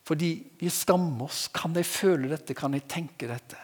Fordi 0.06 0.32
vi 0.60 0.70
skammer 0.70 1.26
oss. 1.26 1.48
Kan 1.54 1.74
jeg 1.78 1.88
føle 1.90 2.30
dette? 2.30 2.54
Kan 2.58 2.78
jeg 2.78 2.86
tenke 2.90 3.30
dette? 3.30 3.58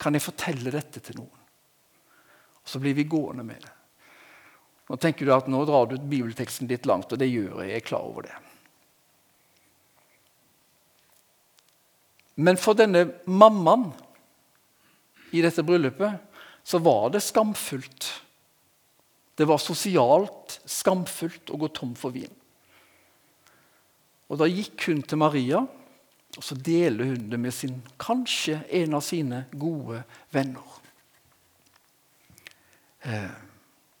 Kan 0.00 0.16
jeg 0.16 0.24
fortelle 0.24 0.72
dette 0.72 1.02
til 1.04 1.20
noen? 1.20 1.42
Og 2.64 2.68
Så 2.68 2.80
blir 2.80 2.96
vi 2.96 3.04
gående 3.04 3.44
med 3.44 3.60
det. 3.60 3.72
Nå 4.88 4.96
tenker 5.00 5.24
du 5.24 5.32
at 5.32 5.48
nå 5.48 5.62
drar 5.68 5.88
du 5.88 5.96
bibelteksten 5.96 6.68
litt 6.68 6.88
langt, 6.88 7.12
og 7.12 7.20
det 7.20 7.28
gjør 7.28 7.60
jeg. 7.62 7.70
Jeg 7.70 7.80
er 7.80 7.88
klar 7.88 8.08
over 8.08 8.26
det. 8.28 8.34
Men 12.34 12.58
for 12.58 12.76
denne 12.76 13.06
mammaen 13.30 13.92
i 15.34 15.42
dette 15.44 15.64
bryllupet 15.66 16.40
så 16.64 16.80
var 16.82 17.12
det 17.14 17.22
skamfullt. 17.22 18.08
Det 19.34 19.46
var 19.48 19.60
sosialt 19.62 20.58
skamfullt 20.68 21.52
å 21.52 21.60
gå 21.60 21.70
tom 21.74 21.94
for 21.98 22.14
vin. 22.14 22.32
Og 24.28 24.38
Da 24.40 24.48
gikk 24.48 24.86
hun 24.88 25.02
til 25.02 25.20
Maria 25.20 25.64
og 26.36 26.42
så 26.42 26.56
deler 26.58 27.12
hun 27.12 27.28
det 27.30 27.38
med 27.40 27.54
sin, 27.54 27.82
kanskje 28.00 28.58
en 28.74 28.96
av 28.98 29.02
sine 29.06 29.44
gode 29.54 30.00
venner. 30.34 30.80
Eh, 33.04 33.36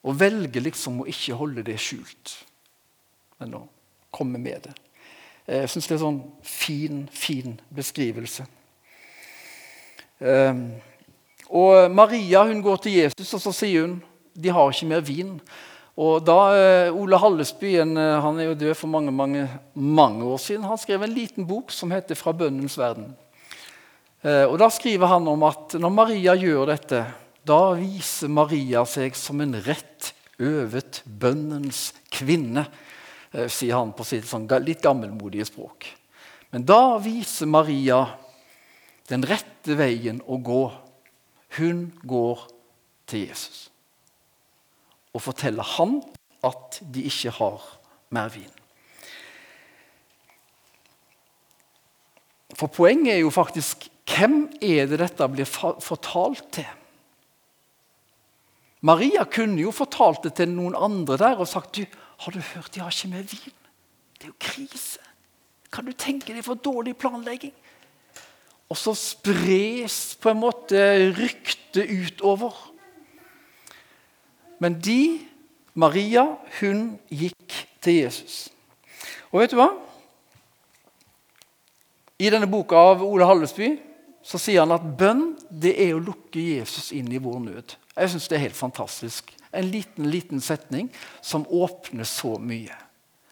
og 0.04 0.18
velger 0.20 0.64
liksom 0.64 1.02
å 1.02 1.06
ikke 1.10 1.38
holde 1.38 1.64
det 1.66 1.76
skjult, 1.80 2.34
men 3.40 3.54
å 3.60 3.62
komme 4.14 4.40
med 4.42 4.66
det. 4.66 4.74
Eh, 5.46 5.62
jeg 5.62 5.74
syns 5.74 5.86
det 5.86 5.94
er 5.94 6.00
en 6.00 6.06
sånn 6.06 6.22
fin, 6.42 7.04
fin 7.12 7.54
beskrivelse. 7.74 8.48
Eh, 10.24 10.64
og 11.54 11.92
Maria 11.92 12.42
hun 12.48 12.64
går 12.64 12.82
til 12.82 12.98
Jesus 12.98 13.36
og 13.36 13.44
så 13.46 13.54
sier 13.54 13.86
hun, 13.86 14.00
de 14.34 14.50
har 14.50 14.72
ikke 14.72 14.90
mer 14.90 15.04
vin. 15.06 15.36
Og 15.94 16.24
da 16.26 16.38
eh, 16.58 16.94
Ole 16.94 17.18
Hallesby 17.22 17.76
eh, 17.78 18.16
han 18.24 18.38
er 18.40 18.48
jo 18.48 18.56
død 18.58 18.74
for 18.74 18.90
mange 18.90 19.12
mange, 19.14 19.46
mange 19.74 20.26
år 20.26 20.40
siden, 20.42 20.66
han 20.66 20.80
skrev 20.80 21.04
en 21.06 21.14
liten 21.14 21.46
bok 21.46 21.70
som 21.70 21.92
heter 21.94 22.18
'Fra 22.18 22.32
bønnens 22.32 22.78
verden'. 22.78 23.14
Eh, 24.24 24.44
og 24.44 24.58
Da 24.58 24.68
skriver 24.68 25.06
han 25.06 25.28
om 25.28 25.42
at 25.42 25.74
når 25.78 25.90
Maria 25.90 26.34
gjør 26.34 26.66
dette, 26.66 27.06
da 27.46 27.74
viser 27.74 28.28
Maria 28.28 28.84
seg 28.84 29.14
som 29.14 29.40
en 29.40 29.54
rett 29.54 30.14
øvet 30.40 31.02
bønnens 31.06 31.92
kvinne, 32.10 32.66
sier 33.48 33.74
han 33.74 33.92
på 33.92 34.04
sitt 34.06 34.24
sånn 34.24 34.46
litt 34.62 34.80
gammelmodige 34.82 35.44
språk. 35.44 35.86
Men 36.52 36.64
da 36.64 36.98
viser 36.98 37.46
Maria 37.46 38.06
den 39.08 39.22
rette 39.22 39.74
veien 39.74 40.22
å 40.26 40.38
gå. 40.38 40.72
Hun 41.58 41.92
går 42.06 42.46
til 43.06 43.26
Jesus 43.26 43.73
og 45.14 45.22
forteller 45.22 45.66
han 45.76 46.00
at 46.44 46.80
de 46.94 47.06
ikke 47.08 47.32
har 47.38 47.64
mer 48.14 48.30
vin. 48.34 48.50
For 52.54 52.70
poenget 52.70 53.16
er 53.16 53.22
jo 53.24 53.32
faktisk 53.34 53.88
hvem 54.04 54.44
er 54.62 54.86
det 54.90 55.00
dette 55.00 55.26
blir 55.32 55.48
fortalt 55.48 56.44
til? 56.54 56.68
Maria 58.84 59.24
kunne 59.24 59.62
jo 59.62 59.72
fortalt 59.72 60.26
det 60.26 60.34
til 60.38 60.50
noen 60.52 60.76
andre 60.76 61.16
der 61.18 61.40
og 61.40 61.48
sagt 61.48 61.78
du, 61.78 61.86
har 62.20 62.34
du 62.34 62.40
hørt, 62.52 62.74
de 62.74 62.82
har 62.84 62.92
ikke 62.92 63.10
mer 63.14 63.24
vin. 63.30 63.56
Det 64.18 64.28
er 64.28 64.30
jo 64.30 64.38
krise. 64.38 65.00
Kan 65.72 65.88
du 65.88 65.94
tenke 65.96 66.34
deg 66.34 66.44
for 66.44 66.60
dårlig 66.60 66.94
planlegging? 67.00 67.54
Og 68.70 68.78
så 68.78 68.94
spres 68.96 70.14
på 70.20 70.30
en 70.30 70.40
måte 70.42 70.78
ryktet 71.16 71.90
utover. 71.90 72.52
Men 74.64 74.78
de, 74.80 75.20
Maria, 75.76 76.24
hun 76.60 76.94
gikk 77.12 77.52
til 77.84 77.98
Jesus. 78.00 78.46
Og 79.28 79.42
vet 79.42 79.52
du 79.52 79.58
hva? 79.58 79.74
I 82.16 82.30
denne 82.32 82.48
boka 82.48 82.78
av 82.78 83.02
Ole 83.04 83.26
Hallesby 83.28 83.74
så 84.24 84.40
sier 84.40 84.62
han 84.62 84.72
at 84.72 84.86
bønn 84.96 85.34
det 85.50 85.74
er 85.84 85.92
å 85.92 86.00
lukke 86.00 86.40
Jesus 86.40 86.94
inn 86.96 87.10
i 87.12 87.20
vår 87.20 87.42
nød. 87.44 87.74
Jeg 87.92 88.12
syns 88.14 88.30
det 88.30 88.38
er 88.38 88.46
helt 88.46 88.56
fantastisk. 88.56 89.34
En 89.52 89.68
liten 89.68 90.08
liten 90.08 90.40
setning 90.40 90.88
som 91.20 91.44
åpner 91.44 92.08
så 92.08 92.38
mye. 92.40 92.78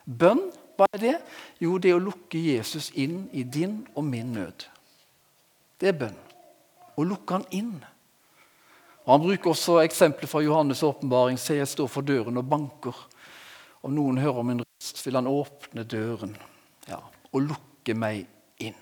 Bønn, 0.04 0.42
hva 0.76 0.90
er 0.92 1.00
det? 1.00 1.14
Jo, 1.62 1.78
det 1.80 1.94
er 1.94 1.96
å 1.96 2.04
lukke 2.10 2.42
Jesus 2.42 2.90
inn 2.92 3.24
i 3.32 3.46
din 3.48 3.80
og 3.94 4.04
min 4.04 4.34
nød. 4.36 4.66
Det 5.80 5.94
er 5.94 5.98
bønn. 6.04 6.20
Å 6.92 7.08
lukke 7.08 7.38
han 7.38 7.48
inn. 7.56 7.72
Og 9.04 9.12
Han 9.12 9.24
bruker 9.24 9.50
også 9.50 9.80
eksempler 9.82 10.30
fra 10.30 10.42
Johannes' 10.42 10.84
åpenbaring. 10.86 11.38
Se, 11.38 11.56
jeg 11.58 11.68
står 11.68 11.90
for 11.90 12.06
døren 12.06 12.38
og 12.38 12.48
banker. 12.48 12.94
Om 13.82 13.94
noen 13.96 14.18
hører 14.22 14.46
min 14.46 14.62
røst, 14.62 15.00
vil 15.06 15.18
han 15.18 15.26
åpne 15.26 15.82
døren 15.82 16.36
ja, 16.86 17.00
og 17.32 17.48
lukke 17.48 17.96
meg 17.98 18.28
inn. 18.62 18.78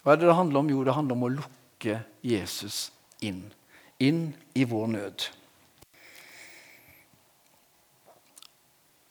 Hva 0.00 0.14
er 0.14 0.22
det 0.22 0.30
det 0.30 0.38
handler 0.38 0.62
om? 0.62 0.70
Jo, 0.72 0.84
det 0.86 0.94
handler 0.96 1.18
om 1.18 1.26
å 1.26 1.32
lukke 1.34 1.98
Jesus 2.24 2.86
inn. 3.20 3.42
Inn 4.00 4.30
i 4.56 4.64
vår 4.64 4.88
nød. 4.94 5.28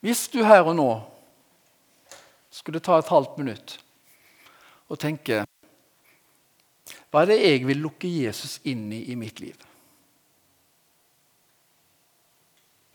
Hvis 0.01 0.25
du 0.33 0.41
her 0.45 0.65
og 0.65 0.77
nå 0.77 0.89
skulle 2.53 2.81
ta 2.81 2.97
et 2.97 3.13
halvt 3.13 3.37
minutt 3.37 3.77
og 4.89 4.97
tenke 5.01 5.44
hva 7.15 7.21
er 7.23 7.29
det 7.31 7.35
jeg 7.39 7.59
vil 7.63 7.79
lukke 7.79 8.09
Jesus 8.11 8.57
inn 8.67 8.89
i 8.91 9.05
i 9.13 9.15
mitt 9.15 9.37
liv? 9.39 9.55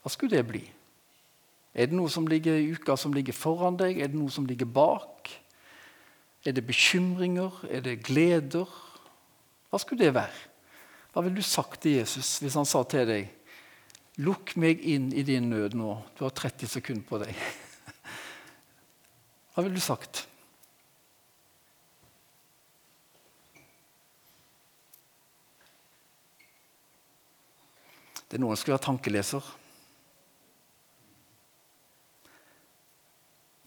Hva 0.05 0.13
skulle 0.13 0.37
det 0.37 0.45
bli? 0.45 0.61
Er 1.73 1.89
det 1.89 1.97
noe 1.97 2.13
som 2.13 2.27
ligger 2.29 2.59
i 2.61 2.67
uka 2.77 2.99
som 3.01 3.15
ligger 3.17 3.33
foran 3.33 3.79
deg? 3.81 3.97
Er 3.97 4.13
det 4.13 4.21
noe 4.21 4.29
som 4.29 4.45
ligger 4.45 4.69
bak? 4.69 5.31
Er 6.45 6.53
det 6.53 6.67
bekymringer? 6.69 7.65
Er 7.73 7.81
det 7.87 8.03
gleder? 8.05 8.69
Hva 9.73 9.81
skulle 9.81 10.05
det 10.05 10.13
være? 10.19 10.47
Hva 11.15 11.25
ville 11.25 11.41
du 11.41 11.47
sagt 11.57 11.81
til 11.81 11.97
Jesus 12.03 12.37
hvis 12.45 12.61
han 12.61 12.69
sa 12.69 12.85
til 12.85 13.09
deg 13.09 13.37
Lukk 14.21 14.53
meg 14.61 14.83
inn 14.85 15.15
i 15.17 15.25
din 15.25 15.49
nød 15.49 15.73
nå. 15.81 15.95
Du 16.19 16.27
har 16.27 16.35
30 16.37 16.69
sekunder 16.69 17.09
på 17.09 17.23
deg. 17.23 17.33
Hva 19.55 19.65
ville 19.65 19.81
du 19.81 19.81
sagt? 19.81 20.27
Det 28.31 28.39
er 28.39 28.43
noen 28.45 28.55
som 28.55 28.63
skal 28.63 28.77
være 28.77 28.85
tankeleser. 28.85 29.47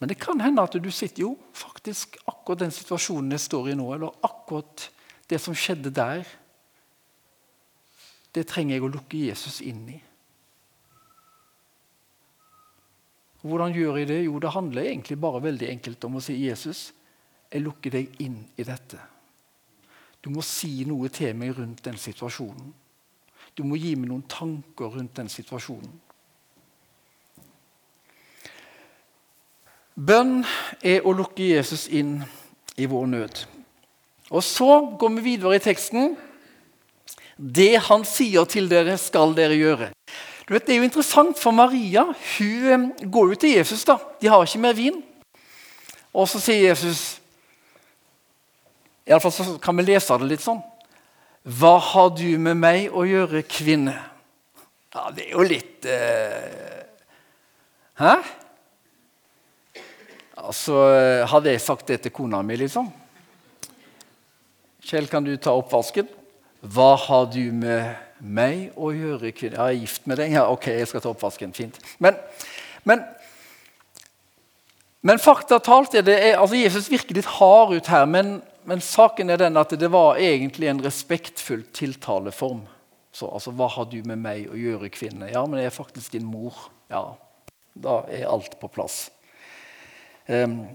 Men 0.00 0.08
det 0.08 0.16
kan 0.20 0.40
hende 0.40 0.64
at 0.64 0.74
du 0.80 0.88
sitter 0.92 1.26
jo 1.26 1.34
faktisk 1.56 2.16
akkurat 2.28 2.64
den 2.64 2.72
situasjonen 2.72 3.36
jeg 3.36 3.44
står 3.44 3.70
i 3.70 3.76
nå, 3.76 3.86
eller 3.94 4.16
akkurat 4.24 4.88
det 5.28 5.38
som 5.40 5.56
skjedde 5.56 5.92
der. 5.92 6.24
Det 8.34 8.46
trenger 8.48 8.78
jeg 8.78 8.84
å 8.84 8.90
lukke 8.96 9.20
Jesus 9.28 9.60
inn 9.64 9.84
i. 9.92 9.98
Hvordan 13.44 13.76
gjør 13.76 14.00
jeg 14.00 14.08
det? 14.08 14.22
Jo, 14.24 14.38
det 14.40 14.54
handler 14.54 14.88
egentlig 14.88 15.18
bare 15.20 15.42
veldig 15.44 15.68
enkelt 15.68 16.04
om 16.08 16.16
å 16.16 16.24
si 16.24 16.38
Jesus, 16.40 16.86
jeg 17.52 17.60
lukker 17.60 17.92
deg 17.92 18.16
inn 18.24 18.40
i 18.56 18.64
dette. 18.64 18.96
Du 20.24 20.30
må 20.32 20.40
si 20.40 20.86
noe 20.88 21.12
til 21.12 21.36
meg 21.36 21.52
rundt 21.58 21.84
den 21.84 22.00
situasjonen. 22.00 22.72
Du 23.54 23.62
må 23.62 23.78
gi 23.78 23.94
meg 23.94 24.10
noen 24.10 24.24
tanker 24.30 24.90
rundt 24.96 25.14
den 25.16 25.30
situasjonen. 25.30 25.92
Bønn 29.94 30.40
er 30.82 31.04
å 31.06 31.12
lukke 31.14 31.46
Jesus 31.52 31.86
inn 31.86 32.16
i 32.74 32.86
vår 32.90 33.06
nød. 33.12 33.44
Og 34.34 34.42
Så 34.42 34.96
går 34.98 35.12
vi 35.16 35.22
videre 35.22 35.54
i 35.54 35.62
teksten. 35.62 36.16
Det 37.38 37.78
han 37.88 38.02
sier 38.06 38.44
til 38.50 38.66
dere, 38.70 38.98
skal 38.98 39.34
dere 39.34 39.54
gjøre. 39.54 39.92
Vet, 40.48 40.66
Det 40.66 40.74
er 40.74 40.78
jo 40.78 40.88
interessant, 40.90 41.38
for 41.38 41.52
Maria 41.52 42.04
hun 42.38 42.90
eh, 42.90 43.06
går 43.10 43.28
jo 43.28 43.34
til 43.34 43.50
Jesus. 43.50 43.84
da. 43.84 43.96
De 44.20 44.26
har 44.26 44.42
ikke 44.42 44.58
mer 44.58 44.72
vin. 44.72 45.02
Og 46.12 46.28
så 46.28 46.40
sier 46.40 46.68
Jesus 46.68 47.20
Iallfall 49.06 49.58
kan 49.60 49.76
vi 49.76 49.82
lese 49.84 50.16
det 50.18 50.28
litt 50.28 50.40
sånn. 50.40 50.62
Hva 51.44 51.74
har 51.76 52.14
du 52.16 52.38
med 52.40 52.56
meg 52.56 52.94
å 52.96 53.02
gjøre, 53.04 53.42
kvinne? 53.44 53.92
Ja, 54.94 55.10
det 55.12 55.26
er 55.26 55.34
jo 55.34 55.44
litt 55.44 55.84
eh... 55.84 56.86
Hæ? 58.00 58.14
Altså, 60.40 60.78
Hadde 61.28 61.52
jeg 61.52 61.60
sagt 61.60 61.90
det 61.92 61.98
til 62.06 62.14
kona 62.16 62.40
mi, 62.40 62.56
liksom? 62.56 62.88
Kjell, 64.88 65.10
kan 65.12 65.26
du 65.26 65.34
ta 65.36 65.52
oppvasken? 65.52 66.08
Hva 66.64 66.94
har 67.02 67.28
du 67.34 67.42
med 67.52 67.92
meg 68.24 68.72
å 68.80 68.94
gjøre, 68.96 69.34
kvinne? 69.36 69.60
Jeg 69.60 69.76
er 69.76 69.82
gift 69.84 70.08
med 70.08 70.22
deg. 70.22 70.32
Ja, 70.38 70.46
ok, 70.48 70.70
jeg 70.78 70.88
skal 70.88 71.04
ta 71.04 71.12
oppvasken. 71.12 71.52
Fint. 71.52 71.76
Men, 72.00 72.16
men, 72.88 73.04
men 75.04 75.20
fakta 75.20 75.60
talt 75.60 75.92
er 75.92 76.08
det 76.08 76.18
altså 76.32 76.56
Jesus 76.56 76.88
virker 76.88 77.20
litt 77.20 77.28
hard 77.36 77.76
ut 77.76 77.92
her. 77.92 78.08
men 78.08 78.38
men 78.64 78.80
saken 78.80 79.30
er 79.30 79.40
den 79.44 79.58
at 79.60 79.74
det 79.78 79.90
var 79.92 80.18
egentlig 80.20 80.68
en 80.70 80.82
respektfull 80.84 81.64
tiltaleform. 81.74 82.64
Så 83.14 83.28
altså, 83.30 83.52
Hva 83.54 83.68
har 83.70 83.88
du 83.90 84.00
med 84.06 84.18
meg 84.18 84.48
å 84.50 84.58
gjøre, 84.58 84.90
kvinne? 84.92 85.28
Ja, 85.30 85.44
men 85.46 85.60
jeg 85.60 85.70
er 85.70 85.76
faktisk 85.76 86.16
din 86.16 86.26
mor. 86.26 86.68
Ja, 86.90 87.14
Da 87.74 88.04
er 88.06 88.28
alt 88.30 88.52
på 88.60 88.68
plass. 88.70 89.10
Um, 90.28 90.68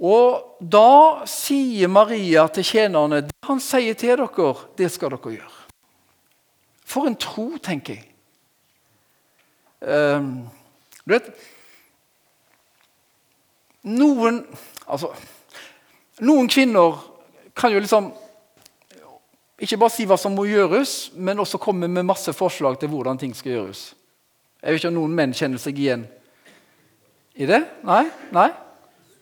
og 0.00 0.56
da 0.60 1.26
sier 1.28 1.88
Maria 1.92 2.46
til 2.48 2.64
tjenerne 2.64 3.20
det 3.26 3.36
han 3.44 3.60
sier 3.60 3.94
til 3.94 4.16
dere, 4.16 4.54
det 4.76 4.88
skal 4.92 5.12
dere 5.12 5.34
gjøre. 5.36 5.58
For 6.86 7.06
en 7.06 7.18
tro, 7.20 7.50
tenker 7.62 7.98
jeg. 7.98 8.08
Um, 9.86 10.48
du 11.04 11.12
vet 11.12 11.28
Noen 13.84 14.40
Altså 14.88 15.10
noen 16.24 16.48
kvinner 16.48 16.96
kan 17.56 17.72
jo 17.72 17.80
liksom 17.82 18.12
ikke 19.60 19.78
bare 19.80 19.92
si 19.92 20.04
hva 20.08 20.18
som 20.20 20.34
må 20.36 20.44
gjøres, 20.48 21.12
men 21.16 21.40
også 21.40 21.60
komme 21.60 21.88
med 21.88 22.04
masse 22.04 22.32
forslag 22.36 22.76
til 22.80 22.92
hvordan 22.92 23.18
ting 23.20 23.32
skal 23.36 23.54
gjøres. 23.54 23.88
Jeg 24.62 24.72
vet 24.72 24.82
ikke 24.82 24.90
om 24.92 24.98
noen 24.98 25.16
menn 25.16 25.34
kjenner 25.36 25.60
seg 25.60 25.78
igjen 25.80 26.04
i 27.36 27.48
det? 27.48 27.62
Nei? 27.84 28.02
Nei? 28.36 28.50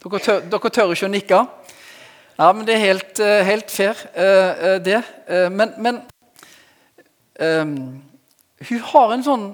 Dere 0.03 0.21
tør, 0.23 0.43
dere 0.51 0.71
tør 0.75 0.95
ikke 0.95 1.07
å 1.07 1.13
nikke? 1.13 1.41
Ja, 2.35 2.49
men 2.51 2.67
det 2.67 2.75
er 2.75 2.83
helt, 2.83 3.21
eh, 3.23 3.45
helt 3.47 3.71
fair, 3.71 3.99
uh, 4.19 4.79
det. 4.83 5.01
Uh, 5.31 5.47
men, 5.55 5.75
men 5.79 6.01
um, 7.39 7.77
hun 8.69 8.83
har 8.91 9.15
en 9.15 9.25
sånn 9.27 9.47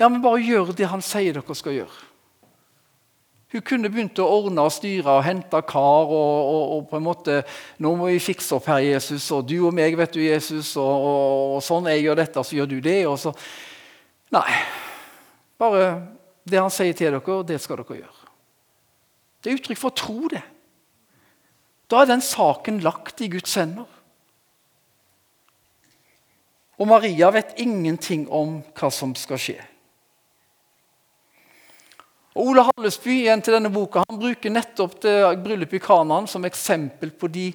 Ja, 0.00 0.08
men 0.08 0.22
bare 0.24 0.40
gjør 0.40 0.70
det 0.72 0.88
han 0.88 1.02
sier 1.04 1.36
dere 1.36 1.56
skal 1.56 1.74
gjøre. 1.76 2.09
Hun 3.50 3.64
kunne 3.66 3.90
begynt 3.90 4.18
å 4.22 4.28
ordne 4.30 4.62
og 4.62 4.70
styre 4.70 5.16
og 5.16 5.24
hente 5.26 5.60
kar. 5.66 6.06
Og, 6.06 6.50
og, 6.52 6.74
og, 6.76 6.84
på 6.90 7.00
en 7.00 7.06
måte, 7.06 7.42
'Nå 7.78 7.94
må 7.98 8.12
vi 8.12 8.22
fikse 8.22 8.54
opp, 8.54 8.66
her, 8.70 8.78
Jesus.' 8.78 9.30
Og 9.34 9.48
'du 9.48 9.66
og 9.66 9.74
meg, 9.74 9.96
vet 9.98 10.14
du, 10.14 10.20
Jesus.' 10.20 10.76
Og, 10.76 11.08
og, 11.56 11.62
sånn. 11.62 11.90
'Jeg 11.90 12.04
gjør 12.06 12.22
dette, 12.22 12.44
så 12.44 12.56
gjør 12.56 12.70
du 12.70 12.80
det.' 12.80 13.06
Og 13.06 13.18
så 13.18 13.34
Nei. 14.30 14.46
Bare 15.58 16.06
det 16.46 16.60
han 16.60 16.70
sier 16.70 16.94
til 16.94 17.10
dere, 17.10 17.42
det 17.44 17.60
skal 17.60 17.76
dere 17.82 17.98
gjøre. 17.98 18.28
Det 19.42 19.50
er 19.50 19.58
uttrykk 19.58 19.80
for 19.80 19.90
å 19.90 19.98
tro, 19.98 20.28
det. 20.30 20.42
Da 21.90 22.02
er 22.02 22.06
den 22.06 22.22
saken 22.22 22.78
lagt 22.84 23.20
i 23.20 23.28
Guds 23.28 23.54
hender. 23.58 23.88
Og 26.80 26.88
Maria 26.88 27.28
vet 27.34 27.58
ingenting 27.60 28.28
om 28.30 28.60
hva 28.78 28.88
som 28.94 29.12
skal 29.18 29.40
skje. 29.40 29.58
Og 32.40 32.54
Ole 32.54 32.62
Hallesby 32.64 33.18
igjen 33.18 33.42
til 33.44 33.52
denne 33.52 33.68
boka, 33.68 34.00
han 34.08 34.16
bruker 34.16 34.52
nettopp 34.52 34.94
det 35.04 35.16
bryllupet 35.44 35.76
i 35.76 35.84
Kanaan 35.84 36.28
som 36.30 36.46
eksempel 36.48 37.12
på 37.12 37.28
de 37.28 37.50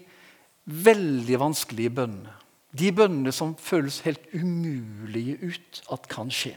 veldig 0.65 1.39
vanskelige 1.41 1.93
bønnene. 1.97 2.35
De 2.75 2.91
bønnene 2.93 3.31
som 3.33 3.55
føles 3.57 4.03
helt 4.05 4.21
umulige 4.35 5.39
ut 5.41 5.79
at 5.95 6.05
kan 6.11 6.29
skje. 6.29 6.53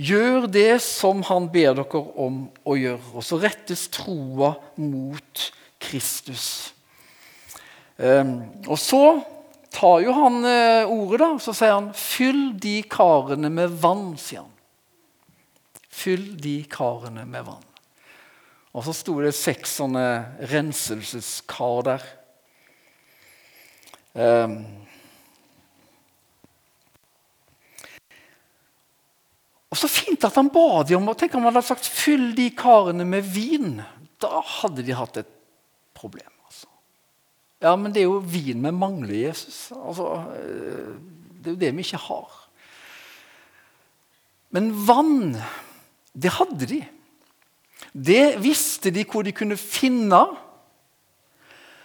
Gjør 0.00 0.46
det 0.48 0.78
som 0.80 1.20
han 1.28 1.50
ber 1.52 1.74
dere 1.76 2.00
om 2.24 2.46
å 2.64 2.76
gjøre, 2.78 3.10
og 3.12 3.26
så 3.26 3.36
rettes 3.42 3.82
troa 3.92 4.54
mot 4.80 5.42
Kristus. 5.82 6.46
Um, 8.00 8.38
og 8.64 8.78
så 8.80 9.02
tar 9.74 9.98
jo 10.06 10.14
han 10.16 10.40
uh, 10.46 10.88
ordet, 10.88 11.20
da, 11.20 11.34
så 11.36 11.52
sier 11.52 11.76
han 11.76 11.92
'fyll 11.92 12.54
de 12.56 12.78
karene 12.88 13.52
med 13.52 13.76
vann', 13.82 14.16
sier 14.16 14.46
han. 14.46 14.56
Fyll 16.00 16.32
de 16.40 16.62
karene 16.70 17.26
med 17.28 17.44
vann. 17.44 17.66
Og 18.70 18.86
så 18.86 18.94
sto 18.94 19.16
det 19.20 19.34
seks 19.34 19.80
sånne 19.80 20.04
renselseskar 20.50 21.82
der. 21.88 22.06
Um, 24.14 24.54
og 29.70 29.78
så 29.78 29.90
fint 29.90 30.26
at 30.26 30.34
han 30.34 30.50
ba 30.50 30.82
dem 30.82 31.04
om 31.04 31.14
Tenk 31.14 31.36
om 31.38 31.44
han 31.46 31.54
hadde 31.54 31.68
sagt 31.68 31.86
'fyll 31.86 32.32
de 32.34 32.48
karene 32.50 33.06
med 33.06 33.26
vin'. 33.26 33.82
Da 34.20 34.40
hadde 34.42 34.82
de 34.86 34.94
hatt 34.94 35.16
et 35.22 35.30
problem. 35.94 36.30
Altså. 36.46 36.66
Ja, 37.62 37.76
men 37.76 37.92
det 37.92 38.02
er 38.02 38.10
jo 38.10 38.22
vin 38.22 38.62
vi 38.62 38.70
mangler, 38.70 39.14
Jesus. 39.28 39.70
Altså, 39.72 40.26
eh, 40.34 40.94
det 41.42 41.46
er 41.46 41.54
jo 41.54 41.62
det 41.62 41.74
vi 41.76 41.86
ikke 41.86 42.06
har. 42.06 42.36
Men 44.50 44.72
vann 44.86 45.38
det 46.14 46.32
hadde 46.38 46.66
de. 46.66 46.80
Det 47.92 48.38
visste 48.42 48.92
de 48.94 49.04
hvor 49.08 49.24
de 49.26 49.34
kunne 49.34 49.56
finne. 49.56 50.22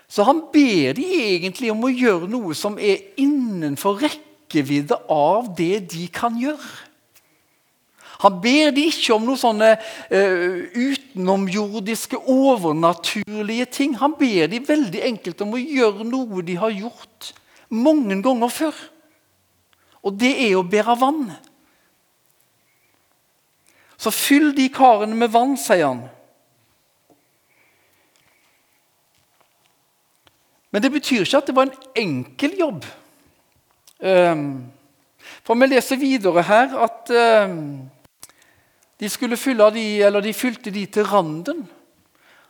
Så 0.07 0.25
han 0.27 0.43
ber 0.53 0.95
de 0.97 1.05
egentlig 1.35 1.71
om 1.73 1.85
å 1.85 1.93
gjøre 1.93 2.29
noe 2.29 2.55
som 2.57 2.77
er 2.77 3.01
innenfor 3.21 4.01
rekkevidde 4.03 4.99
av 5.11 5.49
det 5.57 5.87
de 5.93 6.05
kan 6.13 6.37
gjøre. 6.39 6.73
Han 8.23 8.37
ber 8.41 8.71
de 8.71 8.85
ikke 8.87 9.15
om 9.15 9.25
noen 9.27 9.39
sånne 9.39 9.73
uh, 9.75 10.61
utenomjordiske, 10.71 12.21
overnaturlige 12.31 13.67
ting. 13.75 13.95
Han 13.99 14.15
ber 14.17 14.47
de 14.51 14.61
veldig 14.63 15.01
enkelt 15.09 15.43
om 15.43 15.57
å 15.57 15.61
gjøre 15.61 16.07
noe 16.07 16.45
de 16.45 16.55
har 16.61 16.71
gjort 16.71 17.33
mange 17.73 18.21
ganger 18.23 18.53
før. 18.53 18.79
Og 20.05 20.15
det 20.21 20.31
er 20.47 20.55
å 20.55 20.63
bære 20.63 20.95
vann. 21.01 21.27
Så 24.05 24.11
fyll 24.13 24.51
de 24.53 24.67
karene 24.69 25.17
med 25.17 25.31
vann, 25.33 25.55
sier 25.57 25.87
han. 25.87 26.03
Men 30.69 30.83
det 30.83 30.91
betyr 30.93 31.23
ikke 31.23 31.39
at 31.39 31.47
det 31.49 31.55
var 31.57 31.71
en 31.71 31.87
enkel 31.97 32.53
jobb. 32.59 32.85
Ehm, 34.05 34.67
for 35.41 35.57
vi 35.57 35.71
leser 35.71 35.97
videre 35.97 36.43
her 36.45 36.75
at 36.85 37.09
ehm, 37.09 37.87
de 39.01 39.09
de, 39.09 40.21
de 40.21 40.33
fylte 40.33 40.69
de 40.69 40.85
til 40.85 41.03
randen. 41.03 41.65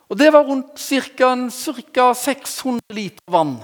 Og 0.09 0.19
det 0.19 0.33
var 0.33 0.43
rundt 0.43 0.75
ca. 0.75 2.13
600 2.13 2.81
liter 2.89 3.31
vann. 3.31 3.63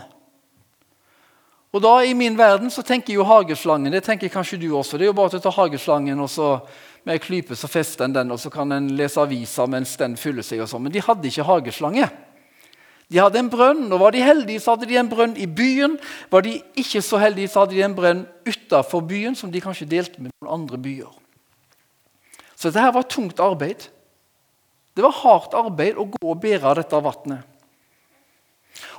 Og 1.73 1.82
da 1.82 2.04
I 2.04 2.13
min 2.13 2.38
verden 2.38 2.69
så 2.69 2.82
tenker 2.82 3.13
jo 3.13 3.23
hageslangen. 3.23 3.91
Det 3.91 4.04
tenker 4.04 4.30
kanskje 4.30 4.58
du 4.58 4.77
også. 4.77 4.97
Det 4.97 5.06
er 5.06 5.12
jo 5.12 5.13
bare 5.13 5.38
å 5.38 5.43
ta 5.43 5.49
hageslangen 5.49 6.19
og 6.19 6.30
så 6.30 6.60
med 7.05 7.15
ei 7.15 7.21
klype 7.21 7.55
så 7.57 7.69
fester 7.71 8.05
en 8.05 8.13
den, 8.15 8.31
og 8.31 8.39
så 8.39 8.51
kan 8.53 8.71
en 8.71 8.91
lese 8.97 9.21
aviser 9.21 9.69
mens 9.69 9.95
den 9.97 10.17
fyller 10.19 10.45
seg. 10.45 10.61
og 10.61 10.69
sånn. 10.69 10.83
Men 10.85 10.93
de 10.93 11.01
hadde 11.01 11.27
ikke 11.27 11.47
hageslange. 11.47 12.09
De 13.11 13.19
hadde 13.19 13.39
en 13.41 13.49
brønn, 13.51 13.91
og 13.91 13.99
Var 13.99 14.11
de 14.15 14.23
heldige, 14.23 14.59
så 14.59 14.75
hadde 14.75 14.87
de 14.87 14.99
en 14.99 15.09
brønn 15.09 15.33
i 15.35 15.47
byen. 15.47 15.97
Var 16.31 16.45
de 16.45 16.61
ikke 16.79 17.01
så 17.03 17.19
heldige, 17.19 17.49
så 17.51 17.65
hadde 17.65 17.75
de 17.75 17.83
en 17.83 17.95
brønn 17.95 18.21
utafor 18.47 19.01
byen, 19.01 19.35
som 19.35 19.51
de 19.51 19.61
kanskje 19.61 19.89
delte 19.89 20.21
med 20.21 20.31
noen 20.31 20.61
andre 20.61 20.77
byer. 20.77 21.11
Så 22.55 22.69
dette 22.69 22.79
her 22.85 22.93
var 22.95 23.09
tungt 23.09 23.39
arbeid. 23.39 23.89
Det 24.95 25.03
var 25.03 25.17
hardt 25.23 25.55
arbeid 25.57 25.97
å 25.99 26.05
gå 26.05 26.21
og 26.29 26.39
bære 26.39 26.75
dette 26.77 27.03
vannet. 27.03 27.47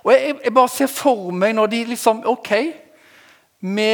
Og 0.02 0.12
jeg, 0.12 0.36
jeg, 0.44 0.52
bare 0.54 0.68
ser 0.68 0.90
for 0.90 1.30
meg 1.32 1.54
når 1.56 1.70
de 1.72 1.84
liksom 1.92 2.24
Ok, 2.28 2.50
vi 3.62 3.92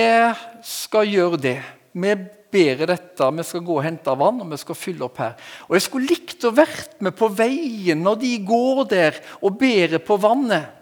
skal 0.65 1.07
gjøre 1.07 1.41
det. 1.43 1.59
Vi 1.99 2.15
bærer 2.53 2.89
dette, 2.89 3.29
vi 3.37 3.45
skal 3.45 3.65
gå 3.65 3.77
og 3.77 3.85
hente 3.85 4.15
vann, 4.19 4.41
og 4.43 4.51
vi 4.53 4.59
skal 4.61 4.79
fylle 4.79 5.05
opp 5.07 5.21
her. 5.21 5.37
Og 5.69 5.77
Jeg 5.77 5.85
skulle 5.85 6.11
likt 6.11 6.47
å 6.49 6.55
vært 6.55 7.01
med 7.05 7.17
på 7.19 7.29
veien 7.29 8.01
når 8.03 8.21
de 8.23 8.33
går 8.49 8.85
der 8.91 9.21
og 9.43 9.59
bærer 9.61 10.03
på 10.05 10.17
vannet, 10.21 10.75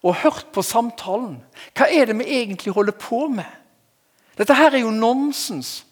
og 0.00 0.16
hørt 0.22 0.48
på 0.54 0.62
samtalen. 0.64 1.42
Hva 1.76 1.90
er 1.92 2.08
det 2.08 2.16
vi 2.22 2.30
egentlig 2.40 2.72
holder 2.72 2.96
på 2.96 3.26
med? 3.28 3.48
Dette 4.38 4.56
her 4.56 4.72
er 4.72 4.86
jo 4.86 4.94
nonsens. 4.94 5.82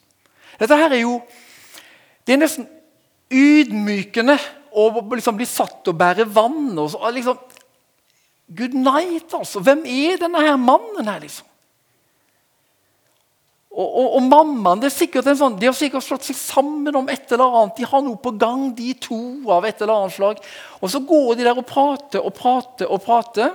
Dette 0.59 0.76
her 0.76 0.94
er 0.94 1.04
jo 1.04 1.20
Det 2.24 2.35
er 2.35 2.40
nesten 2.42 2.66
ydmykende 3.33 4.35
å 4.76 4.88
liksom 5.14 5.37
bli 5.38 5.46
satt 5.48 5.88
og 5.88 5.96
bære 5.96 6.26
vann. 6.28 6.78
og 6.78 6.90
så, 6.92 7.11
liksom, 7.11 7.38
Good 8.48 8.74
night, 8.74 9.33
altså. 9.33 9.61
Hvem 9.61 9.85
er 9.85 10.16
denne 10.20 10.40
her 10.40 10.57
mannen 10.57 11.09
her, 11.09 11.20
liksom? 11.20 11.46
Og, 13.78 13.86
og, 13.86 14.06
og 14.18 14.24
mammaen 14.26 14.80
det 14.82 14.88
er 14.88 14.96
sikkert 14.96 15.28
en 15.30 15.38
sånn, 15.38 15.56
De 15.60 15.68
har 15.68 15.76
sikkert 15.76 16.02
slått 16.02 16.26
seg 16.26 16.38
sammen 16.38 16.96
om 16.98 17.06
et 17.12 17.30
eller 17.30 17.60
annet. 17.60 17.76
De 17.78 17.86
har 17.86 18.02
noe 18.02 18.18
på 18.18 18.32
gang, 18.40 18.72
de 18.74 18.90
to 18.98 19.20
av 19.54 19.68
et 19.68 19.78
eller 19.84 19.94
annet 19.94 20.16
slag. 20.16 20.40
Og 20.82 20.90
så 20.90 21.00
går 21.06 21.38
de 21.38 21.46
der 21.46 21.60
og 21.60 21.66
prater 21.68 22.24
og 22.24 22.34
prater 22.34 22.90
og 22.90 23.02
prater. 23.04 23.54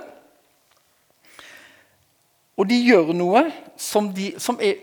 Og 2.56 2.70
de 2.70 2.78
gjør 2.78 3.12
noe 3.16 3.44
som, 3.76 4.08
de, 4.16 4.30
som 4.40 4.56
er 4.62 4.80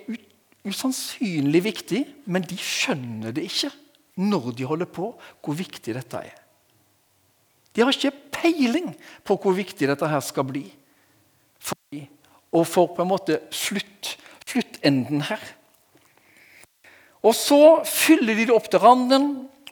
usannsynlig 0.68 1.64
viktig, 1.66 2.04
men 2.30 2.46
de 2.46 2.60
skjønner 2.60 3.34
det 3.34 3.48
ikke 3.48 3.72
når 4.22 4.52
de 4.60 4.68
holder 4.68 4.90
på, 4.92 5.10
hvor 5.42 5.58
viktig 5.58 5.96
dette 5.98 6.22
er. 6.22 6.38
De 7.72 7.82
har 7.82 7.96
ikke 7.96 8.14
peiling 8.36 8.92
på 9.26 9.38
hvor 9.40 9.56
viktig 9.56 9.88
dette 9.90 10.10
her 10.12 10.22
skal 10.22 10.46
bli. 10.46 10.66
For 11.62 11.78
og 12.52 12.66
for 12.68 12.92
på 12.92 13.04
en 13.04 13.08
måte 13.08 13.38
slutt, 13.56 14.18
sluttenden 14.52 15.26
her. 15.30 15.42
Og 17.22 17.36
Så 17.38 17.62
fyller 17.86 18.36
de 18.36 18.48
det 18.50 18.56
opp 18.56 18.70
til 18.72 18.82
randen, 18.82 19.32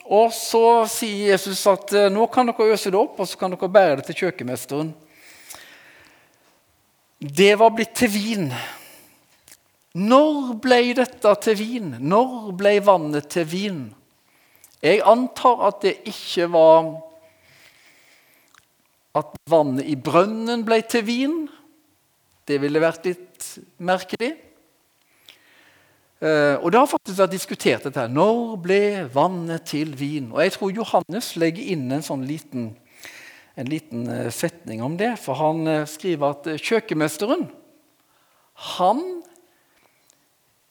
og 0.09 0.33
så 0.33 0.87
sier 0.89 1.35
Jesus 1.35 1.61
at 1.69 1.91
eh, 1.93 2.09
nå 2.09 2.25
kan 2.33 2.49
dere 2.49 2.73
øse 2.73 2.89
det 2.89 2.97
opp, 2.97 3.19
og 3.21 3.27
så 3.29 3.37
kan 3.37 3.53
dere 3.53 3.69
bære 3.69 3.99
det 3.99 4.07
til 4.07 4.23
kjøkkenmesteren. 4.23 4.89
Det 7.19 7.51
var 7.59 7.73
blitt 7.75 7.93
til 7.99 8.09
vin. 8.13 8.47
Når 9.99 10.55
ble 10.63 10.79
dette 10.97 11.33
til 11.43 11.57
vin? 11.59 11.93
Når 11.99 12.51
ble 12.57 12.73
vannet 12.85 13.29
til 13.33 13.45
vin? 13.49 13.79
Jeg 14.81 15.03
antar 15.03 15.65
at 15.67 15.81
det 15.83 15.97
ikke 16.07 16.47
var 16.53 16.93
at 19.19 19.33
vannet 19.49 19.89
i 19.89 19.97
brønnen 19.99 20.63
ble 20.65 20.79
til 20.89 21.03
vin. 21.05 21.39
Det 22.47 22.61
ville 22.63 22.81
vært 22.81 23.09
litt 23.09 23.49
merkelig. 23.77 24.31
Eh, 26.19 26.55
og 26.59 26.71
Det 26.71 26.79
har 26.79 26.87
faktisk 26.87 27.17
vært 27.17 27.31
diskutert 27.31 27.83
dette. 27.83 27.99
her. 27.99 28.07
Når 28.07 28.57
ble 28.61 29.09
vannet 29.13 29.63
til 29.65 29.95
vin? 29.95 30.31
Og 30.31 30.41
Jeg 30.41 30.51
tror 30.51 30.75
Johannes 30.75 31.35
legger 31.35 31.63
inn 31.63 31.91
en 31.91 32.01
sånn 32.01 32.27
liten, 32.27 32.75
en 33.55 33.65
liten 33.65 34.07
eh, 34.09 34.29
setning 34.29 34.81
om 34.81 34.97
det. 34.97 35.17
For 35.19 35.33
han 35.33 35.67
eh, 35.67 35.85
skriver 35.85 36.29
at 36.29 36.43
kjøkkenmesteren 36.59 37.49
han 38.59 39.23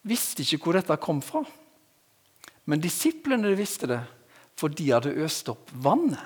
visste 0.04 0.42
ikke 0.44 0.64
hvor 0.64 0.76
dette 0.76 0.96
kom 1.00 1.22
fra. 1.22 1.40
Men 2.66 2.80
disiplene 2.80 3.54
visste 3.56 3.88
det, 3.88 4.02
for 4.58 4.68
de 4.68 4.90
hadde 4.90 5.16
øst 5.24 5.48
opp 5.48 5.70
vannet. 5.72 6.20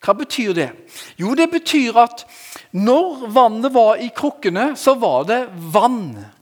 Hva 0.00 0.14
betyr 0.16 0.54
det? 0.54 0.70
Jo, 1.18 1.34
det 1.34 1.50
betyr 1.50 1.96
at 2.00 2.24
når 2.72 3.28
vannet 3.32 3.72
var 3.74 4.00
i 4.00 4.08
krukkene, 4.08 4.74
så 4.76 4.94
var 4.94 5.24
det 5.28 5.42
vann. 5.72 6.35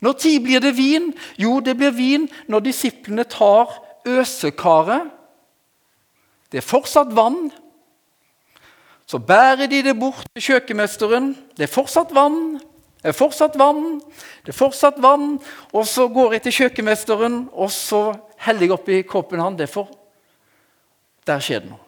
Når 0.00 0.12
tid 0.12 0.40
blir 0.44 0.60
det 0.64 0.76
vin? 0.76 1.10
Jo, 1.38 1.60
det 1.60 1.76
blir 1.76 1.92
vin 1.92 2.28
når 2.48 2.64
disiplene 2.70 3.24
tar 3.28 3.72
øsekaret. 4.08 5.10
Det 6.50 6.58
er 6.62 6.66
fortsatt 6.66 7.12
vann. 7.14 7.50
Så 9.06 9.18
bærer 9.18 9.66
de 9.66 9.82
det 9.82 9.98
bort 9.98 10.24
til 10.34 10.50
kjøkkenmesteren. 10.50 11.34
Det 11.56 11.66
er 11.66 11.72
fortsatt 11.72 12.14
vann. 12.14 12.60
Det 13.00 13.08
er 13.08 13.16
fortsatt 13.16 13.54
vann, 13.56 14.00
det 14.44 14.52
er 14.52 14.56
fortsatt 14.56 14.98
vann. 15.00 15.38
Og 15.72 15.86
så 15.88 16.04
går 16.12 16.36
jeg 16.36 16.42
til 16.44 16.56
kjøkkenmesteren, 16.58 17.46
og 17.52 17.70
så 17.72 18.02
heller 18.44 18.66
jeg 18.66 18.74
oppi 18.76 19.00
koppen 19.08 19.40
han. 19.40 19.56
Derfor 19.58 19.88
Der 21.26 21.38
skjer 21.38 21.60
det 21.60 21.68
noe. 21.70 21.84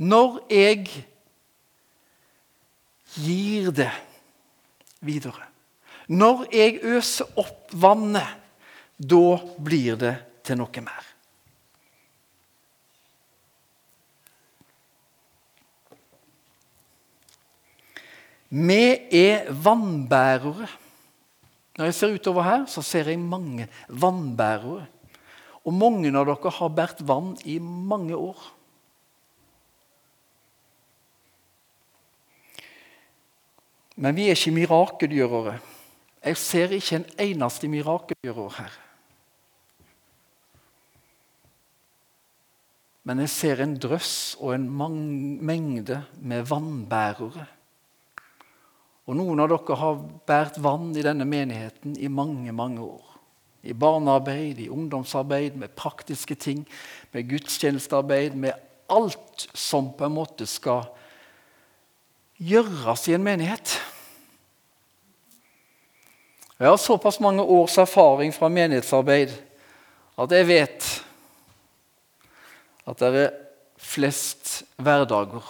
Når 0.00 0.38
jeg 0.50 0.86
gir 3.14 3.68
det 3.70 3.90
videre, 5.00 5.44
når 6.08 6.46
jeg 6.52 6.80
øser 6.82 7.38
opp 7.38 7.72
vannet, 7.72 8.38
da 8.98 9.38
blir 9.58 9.98
det 9.98 10.14
til 10.46 10.58
noe 10.60 10.84
mer. 10.84 11.08
Vi 18.52 18.84
er 19.16 19.48
vannbærere. 19.48 20.66
Når 21.78 21.88
jeg 21.88 21.94
ser 21.96 22.16
utover 22.18 22.44
her, 22.44 22.66
så 22.68 22.82
ser 22.84 23.08
jeg 23.08 23.18
mange 23.18 23.64
vannbærere. 23.88 24.84
Og 25.64 25.72
mange 25.72 26.10
av 26.12 26.26
dere 26.26 26.52
har 26.58 26.74
båret 26.76 27.00
vann 27.08 27.32
i 27.48 27.56
mange 27.62 28.18
år. 28.18 28.42
Men 33.96 34.16
vi 34.16 34.28
er 34.28 34.36
ikke 34.36 34.56
mirakelgjørere. 34.56 35.60
Jeg 36.22 36.38
ser 36.38 36.74
ikke 36.76 37.00
en 37.00 37.08
eneste 37.18 37.68
mirakelgjører 37.70 38.58
her. 38.60 38.74
Men 43.02 43.24
jeg 43.24 43.32
ser 43.34 43.62
en 43.64 43.74
drøss 43.82 44.36
og 44.38 44.54
en 44.54 44.68
mengde 45.42 46.04
med 46.22 46.46
vannbærere. 46.46 47.48
Og 49.10 49.18
Noen 49.18 49.42
av 49.42 49.50
dere 49.50 49.78
har 49.80 50.02
båret 50.30 50.60
vann 50.62 50.92
i 50.94 51.02
denne 51.02 51.26
menigheten 51.26 51.96
i 51.98 52.06
mange 52.06 52.54
mange 52.54 52.84
år. 52.84 53.08
I 53.62 53.74
barnearbeid, 53.78 54.58
i 54.58 54.70
ungdomsarbeid, 54.70 55.56
med 55.58 55.74
praktiske 55.78 56.34
ting, 56.34 56.62
med 57.12 57.28
gudstjenestearbeid, 57.30 58.34
med 58.34 58.54
alt 58.90 59.48
som 59.54 59.90
på 59.98 60.06
en 60.06 60.14
måte 60.14 60.46
skal 60.50 60.86
gjøres 62.38 63.06
i 63.10 63.14
en 63.14 63.26
menighet. 63.26 63.74
Jeg 66.58 66.68
har 66.68 66.76
såpass 66.76 67.20
mange 67.20 67.42
års 67.42 67.78
erfaring 67.78 68.34
fra 68.34 68.48
menighetsarbeid 68.52 69.32
at 70.22 70.32
jeg 70.36 70.46
vet 70.46 70.88
at 72.86 72.98
det 72.98 73.12
er 73.24 73.36
flest 73.82 74.62
hverdager 74.76 75.46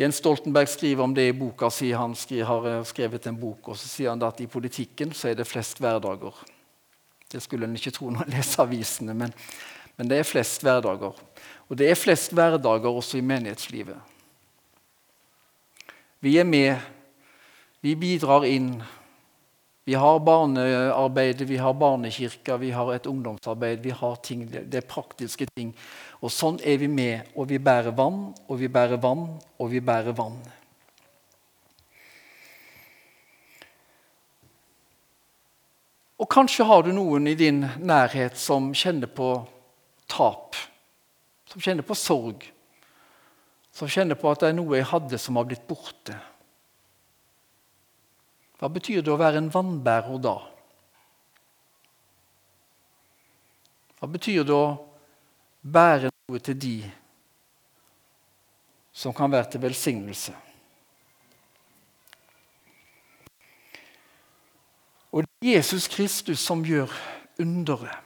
Jens 0.00 0.16
Stoltenberg 0.16 0.68
skriver 0.68 1.04
om 1.04 1.14
det 1.14 1.26
i 1.28 1.32
boka 1.36 1.68
si. 1.70 1.90
Han 1.92 2.14
har 2.46 2.68
eh, 2.70 2.84
skrevet 2.88 3.26
en 3.28 3.36
bok, 3.36 3.68
og 3.68 3.76
så 3.76 3.88
sier 3.88 4.14
han 4.14 4.22
at 4.24 4.38
i 4.40 4.48
politikken 4.48 5.12
så 5.12 5.28
er 5.28 5.36
det 5.36 5.48
flest 5.48 5.80
hverdager. 5.82 6.38
Det 7.30 7.42
skulle 7.44 7.68
en 7.68 7.76
ikke 7.76 7.92
tro 7.92 8.08
når 8.08 8.24
en 8.24 8.32
leser 8.32 8.64
avisene, 8.64 9.14
men, 9.14 9.34
men 9.98 10.08
det 10.08 10.22
er 10.22 10.28
flest 10.28 10.64
hverdager. 10.64 11.18
Og 11.68 11.76
det 11.76 11.90
er 11.90 12.00
flest 12.00 12.32
hverdager 12.32 12.88
også 12.88 13.20
i 13.20 13.26
menighetslivet. 13.26 13.98
Vi 16.24 16.32
er 16.40 16.48
med, 16.48 16.80
vi 17.80 17.96
bidrar 17.96 18.44
inn. 18.44 18.82
Vi 19.84 19.94
har 19.94 20.20
barnearbeidet, 20.20 21.48
vi 21.48 21.56
har 21.56 21.74
barnekirka, 21.74 22.56
vi 22.56 22.70
har 22.70 22.92
et 22.94 23.06
ungdomsarbeid. 23.06 23.80
vi 23.80 23.90
har 23.90 24.16
ting, 24.16 24.46
Det 24.50 24.74
er 24.74 24.86
praktiske 24.86 25.46
ting 25.54 25.74
og 26.20 26.32
sånn 26.32 26.58
er 26.60 26.76
vi 26.80 26.88
med, 26.88 27.30
og 27.34 27.48
vi 27.48 27.58
bærer 27.58 27.94
vann, 27.96 28.32
og 28.48 28.58
vi 28.60 28.68
bærer 28.68 29.00
vann, 29.00 29.24
og 29.56 29.70
vi 29.72 29.80
bærer 29.80 30.12
vann. 30.16 30.36
Og 36.20 36.28
kanskje 36.28 36.66
har 36.68 36.84
du 36.84 36.92
noen 36.92 37.30
i 37.30 37.36
din 37.38 37.62
nærhet 37.80 38.36
som 38.36 38.68
kjenner 38.76 39.08
på 39.08 39.32
tap, 40.12 40.58
som 41.48 41.64
kjenner 41.64 41.86
på 41.88 41.96
sorg, 41.96 42.44
som 43.72 43.88
kjenner 43.88 44.20
på 44.20 44.28
at 44.28 44.44
det 44.44 44.50
er 44.50 44.58
noe 44.58 44.76
jeg 44.76 44.90
hadde 44.92 45.22
som 45.22 45.40
har 45.40 45.48
blitt 45.48 45.64
borte. 45.64 46.18
Hva 48.60 48.68
betyr 48.68 49.00
det 49.02 49.12
å 49.12 49.18
være 49.20 49.40
en 49.40 49.50
vannbærer 49.52 50.20
da? 50.20 50.36
Hva 54.00 54.08
betyr 54.08 54.44
det 54.44 54.56
å 54.56 54.66
bære 55.60 56.10
noe 56.12 56.40
til 56.44 56.58
de 56.60 56.76
som 58.92 59.14
kan 59.16 59.32
være 59.32 59.52
til 59.52 59.62
velsignelse. 59.62 60.34
Og 65.10 65.24
det 65.24 65.30
er 65.40 65.56
Jesus 65.56 65.88
Kristus 65.90 66.42
som 66.44 66.62
gjør 66.64 66.92
underet. 67.40 67.96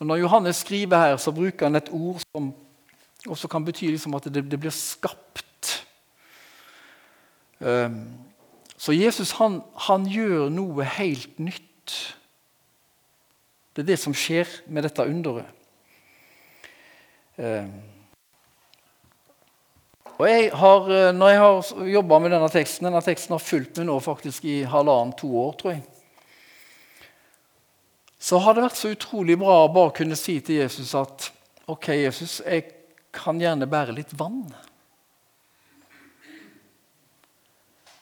Og 0.00 0.06
Når 0.06 0.16
Johannes 0.16 0.56
skriver 0.56 0.98
her, 0.98 1.16
så 1.16 1.30
bruker 1.30 1.66
han 1.66 1.76
et 1.78 1.92
ord 1.92 2.18
som 2.32 2.54
også 3.28 3.48
kan 3.48 3.64
bety 3.64 3.92
liksom 3.92 4.14
at 4.18 4.24
det, 4.34 4.42
det, 4.50 4.58
blir 4.60 4.74
skapt. 4.74 5.86
Um, 7.60 8.08
Så 8.82 8.94
Jesus 8.96 9.36
han, 9.38 9.60
han 9.86 10.08
gjør 10.10 10.48
noe 10.50 10.86
helt 10.98 11.38
nytt. 11.38 11.94
Det 13.72 13.84
er 13.84 13.92
det 13.92 13.98
som 14.02 14.14
skjer 14.16 14.50
med 14.66 14.82
dette 14.88 15.06
underet. 15.06 15.46
Eh. 17.38 17.68
Og 20.18 20.26
jeg 20.28 20.50
har, 20.54 20.90
eh, 20.90 21.12
Når 21.14 21.28
jeg 21.28 21.38
har 21.38 21.86
jobba 21.88 22.18
med 22.18 22.30
denne 22.30 22.48
teksten 22.52 22.84
Denne 22.84 23.00
teksten 23.02 23.32
har 23.32 23.40
fulgt 23.40 23.78
meg 23.80 23.86
nå 23.88 23.96
faktisk 24.04 24.44
i 24.44 24.58
halvannen-to 24.68 25.30
år, 25.40 25.54
tror 25.58 25.72
jeg. 25.72 25.82
Så 28.22 28.38
har 28.38 28.54
det 28.54 28.66
vært 28.66 28.78
så 28.78 28.92
utrolig 28.92 29.38
bra 29.38 29.62
å 29.64 29.72
bare 29.72 29.94
kunne 29.96 30.18
si 30.18 30.36
til 30.40 30.60
Jesus 30.60 30.92
at 30.94 31.30
OK, 31.70 31.88
Jesus, 31.88 32.40
jeg 32.44 32.68
kan 33.14 33.40
gjerne 33.40 33.66
bære 33.70 33.94
litt 33.96 34.12
vann. 34.18 34.44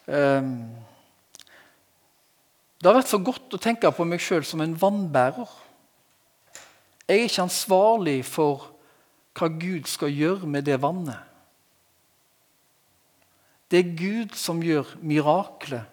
det 2.81 2.89
har 2.89 2.97
vært 2.97 3.11
så 3.11 3.21
godt 3.23 3.55
å 3.55 3.61
tenke 3.61 3.91
på 3.95 4.05
meg 4.07 4.19
sjøl 4.23 4.43
som 4.47 4.63
en 4.63 4.75
vannbærer. 4.75 5.49
Jeg 7.07 7.19
er 7.19 7.27
ikke 7.27 7.45
ansvarlig 7.45 8.19
for 8.27 8.69
hva 9.37 9.47
Gud 9.61 9.87
skal 9.87 10.11
gjøre 10.11 10.47
med 10.49 10.67
det 10.67 10.77
vannet. 10.83 11.19
Det 13.71 13.79
er 13.79 13.93
Gud 13.95 14.35
som 14.35 14.59
gjør 14.63 14.89
miraklet, 14.99 15.87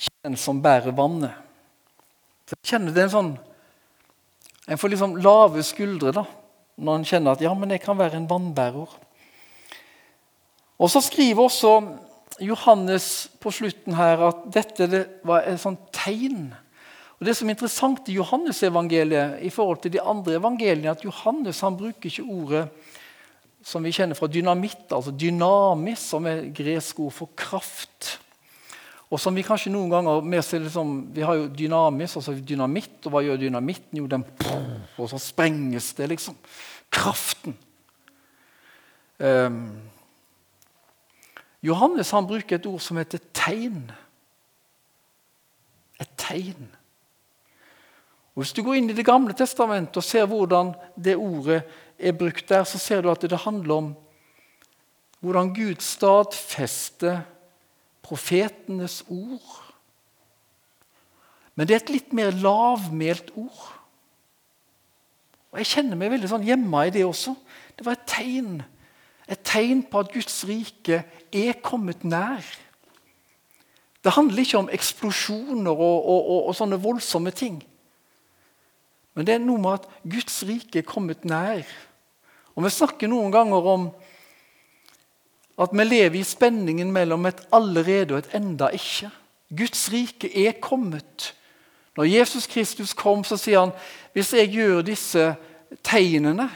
ikke 0.00 0.12
den 0.28 0.36
som 0.40 0.60
bærer 0.60 0.92
vannet. 0.96 1.32
Så 2.48 2.58
jeg 2.58 2.72
kjenner 2.74 2.96
det 2.96 3.06
en 3.06 3.14
sånn 3.14 3.32
En 4.70 4.78
får 4.78 4.92
liksom 4.92 5.16
lave 5.18 5.64
skuldre 5.66 6.12
da, 6.14 6.22
når 6.78 6.98
en 6.98 7.04
kjenner 7.08 7.34
at 7.34 7.40
ja, 7.42 7.50
men 7.58 7.72
jeg 7.74 7.80
kan 7.82 7.96
være 7.98 8.20
en 8.20 8.28
vannbærer. 8.30 8.92
Og 10.80 10.90
Så 10.90 11.02
skriver 11.04 11.42
også 11.44 11.74
Johannes 12.40 13.28
på 13.40 13.52
slutten 13.52 13.94
her 13.94 14.22
at 14.30 14.46
dette 14.54 15.04
var 15.28 15.44
et 15.44 15.60
sånt 15.60 15.90
tegn. 15.92 16.54
Og 17.20 17.26
Det 17.26 17.36
som 17.36 17.48
er 17.48 17.52
interessant 17.52 18.08
i 18.08 18.16
Johannes-evangeliet 18.16 19.42
i 19.44 19.50
forhold 19.52 19.82
til 19.82 19.92
de 19.92 20.00
andre 20.00 20.38
evangeliene, 20.40 20.88
er 20.88 20.96
at 20.96 21.04
Johannes 21.04 21.60
han 21.60 21.76
bruker 21.76 22.08
ikke 22.08 22.24
ordet 22.24 22.68
som 23.62 23.84
vi 23.84 23.92
kjenner 23.92 24.16
fra 24.16 24.26
dynamitt, 24.26 24.88
altså 24.88 25.12
dynamis, 25.12 25.98
som 25.98 26.24
er 26.26 26.46
gresk 26.56 27.00
ord 27.04 27.12
for 27.12 27.28
kraft. 27.36 28.18
Og 29.10 29.20
som 29.20 29.34
Vi 29.34 29.42
kanskje 29.42 29.72
noen 29.72 29.90
ganger 29.90 30.22
med 30.22 30.40
liksom, 30.52 31.14
Vi 31.14 31.20
har 31.20 31.34
jo 31.34 31.48
dynamis, 31.48 32.16
altså 32.16 32.32
dynamitt. 32.32 33.04
Og 33.04 33.12
hva 33.12 33.22
gjør 33.22 33.36
dynamitten? 33.36 33.98
Jo, 33.98 34.06
den 34.06 34.24
Og 34.96 35.10
så 35.10 35.18
sprenges 35.18 35.92
det, 35.92 36.08
liksom. 36.08 36.36
Kraften. 36.90 37.56
Um, 39.18 39.89
Johannes 41.62 42.10
han 42.14 42.28
bruker 42.28 42.56
et 42.56 42.66
ord 42.66 42.80
som 42.80 42.96
heter 43.00 43.20
tegn. 43.36 43.90
Et 46.00 46.12
tegn. 46.16 46.70
Og 48.34 48.44
Hvis 48.44 48.54
du 48.56 48.62
går 48.64 48.78
inn 48.78 48.90
i 48.90 48.96
Det 48.96 49.04
gamle 49.04 49.34
testamentet 49.36 49.98
og 50.00 50.06
ser 50.06 50.28
hvordan 50.30 50.72
det 50.96 51.16
ordet 51.16 51.62
er 51.98 52.16
brukt 52.16 52.48
der, 52.48 52.64
så 52.64 52.78
ser 52.78 53.02
du 53.02 53.10
at 53.10 53.20
det 53.20 53.44
handler 53.44 53.74
om 53.74 53.90
hvordan 55.20 55.52
Gud 55.54 55.82
stadfester 55.84 57.20
profetenes 58.02 59.02
ord. 59.08 59.74
Men 61.54 61.68
det 61.68 61.74
er 61.76 61.82
et 61.82 61.92
litt 61.92 62.12
mer 62.16 62.32
lavmælt 62.32 63.34
ord. 63.36 63.66
Og 65.50 65.58
Jeg 65.58 65.66
kjenner 65.74 65.98
meg 65.98 66.14
veldig 66.14 66.30
sånn 66.30 66.46
hjemme 66.46 66.86
i 66.86 66.92
det 66.94 67.04
også. 67.04 67.34
Det 67.76 67.84
var 67.84 67.98
et 67.98 68.06
tegn. 68.08 68.62
Et 69.30 69.40
tegn 69.46 69.84
på 69.86 70.02
at 70.02 70.12
Guds 70.12 70.42
rike 70.48 71.04
er 71.32 71.58
kommet 71.62 72.04
nær. 72.04 72.44
Det 74.04 74.12
handler 74.16 74.42
ikke 74.42 74.58
om 74.58 74.70
eksplosjoner 74.72 75.70
og, 75.70 75.98
og, 76.08 76.20
og, 76.20 76.46
og, 76.48 76.54
sånne 76.56 76.80
voldsomme 76.80 77.30
ting. 77.36 77.60
Men 79.14 79.26
det 79.26 79.36
er 79.36 79.42
noe 79.44 79.60
med 79.60 79.80
at 79.80 79.88
Guds 80.08 80.40
rike 80.48 80.80
er 80.80 80.88
kommet 80.88 81.26
nær. 81.28 81.68
Og 82.56 82.64
Vi 82.64 82.72
snakker 82.72 83.10
noen 83.10 83.32
ganger 83.32 83.68
om 83.74 83.90
at 85.60 85.74
vi 85.76 85.84
lever 85.84 86.16
i 86.20 86.24
spenningen 86.24 86.92
mellom 86.92 87.26
et 87.28 87.42
allerede 87.52 88.16
og 88.16 88.22
et 88.22 88.34
enda 88.38 88.70
ikke. 88.72 89.10
Guds 89.52 89.90
rike 89.92 90.30
er 90.46 90.56
kommet. 90.62 91.34
Når 91.96 92.08
Jesus 92.08 92.46
Kristus 92.46 92.94
kom, 92.94 93.24
så 93.24 93.36
sier 93.36 93.66
han 93.66 93.74
hvis 94.14 94.32
jeg 94.32 94.54
gjør 94.54 94.82
disse 94.86 95.34
tegnene, 95.84 96.48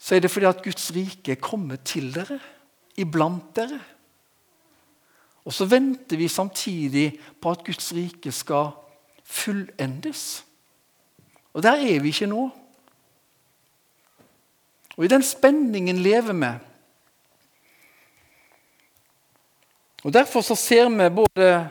så 0.00 0.16
er 0.16 0.24
det 0.24 0.30
fordi 0.32 0.48
at 0.48 0.62
Guds 0.64 0.88
rike 0.96 1.34
er 1.34 1.42
kommet 1.44 1.84
til 1.84 2.08
dere 2.14 2.38
iblant 2.96 3.52
dere. 3.56 3.80
Og 5.44 5.52
så 5.52 5.66
venter 5.68 6.16
vi 6.16 6.28
samtidig 6.28 7.18
på 7.40 7.50
at 7.50 7.64
Guds 7.64 7.92
rike 7.96 8.32
skal 8.32 8.72
fullendes. 9.24 10.44
Og 11.52 11.62
der 11.62 11.76
er 11.76 12.00
vi 12.00 12.08
ikke 12.08 12.26
nå. 12.26 12.48
Og 14.96 15.04
i 15.04 15.08
den 15.08 15.22
spenningen 15.22 15.96
lever 15.96 16.32
vi. 16.32 16.52
Og 20.04 20.12
Derfor 20.12 20.40
så 20.40 20.54
ser 20.54 20.88
vi 20.88 21.14
både 21.14 21.68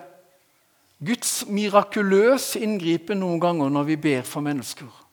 Guds 1.05 1.45
mirakuløse 1.47 2.59
inngripen 2.59 3.21
noen 3.23 3.39
ganger 3.39 3.69
når 3.69 3.83
vi 3.83 3.95
ber 3.95 4.21
for 4.21 4.43
mennesker. 4.45 5.08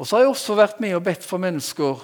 Og 0.00 0.08
så 0.08 0.16
har 0.16 0.24
jeg 0.24 0.32
også 0.32 0.56
vært 0.56 0.78
med 0.80 0.94
og 0.96 1.04
bedt 1.04 1.26
for 1.28 1.42
mennesker 1.42 2.00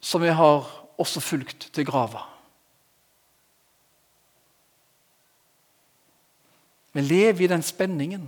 som 0.00 0.22
jeg 0.22 0.36
har 0.38 0.68
også 1.00 1.20
fulgt 1.20 1.66
til 1.74 1.86
grava. 1.88 2.22
Vi 6.94 7.02
lever 7.02 7.42
i 7.44 7.50
den 7.50 7.62
spenningen. 7.62 8.22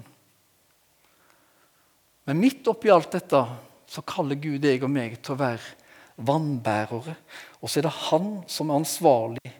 Men 2.26 2.38
midt 2.38 2.66
oppi 2.70 2.90
alt 2.90 3.14
dette 3.14 3.44
så 3.90 4.04
kaller 4.06 4.38
Gud 4.42 4.58
deg 4.62 4.82
og 4.82 4.90
meg 4.90 5.16
til 5.20 5.34
å 5.34 5.40
være 5.40 6.22
vannbærere. 6.22 7.16
Og 7.62 7.70
så 7.70 7.80
er 7.80 7.86
det 7.86 7.94
han 8.10 8.28
som 8.50 8.70
er 8.70 8.82
ansvarlig 8.82 9.54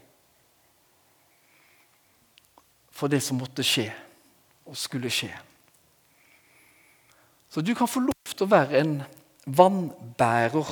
for 2.92 3.10
det 3.10 3.22
som 3.24 3.38
måtte 3.38 3.66
skje 3.66 3.88
og 4.66 4.78
skulle 4.78 5.10
skje. 5.10 5.32
Så 7.52 7.60
du 7.60 7.74
kan 7.76 7.88
få 7.90 8.00
lov 8.00 8.32
til 8.32 8.46
å 8.46 8.48
være 8.48 8.80
en 8.80 8.92
vannbærer. 9.44 10.70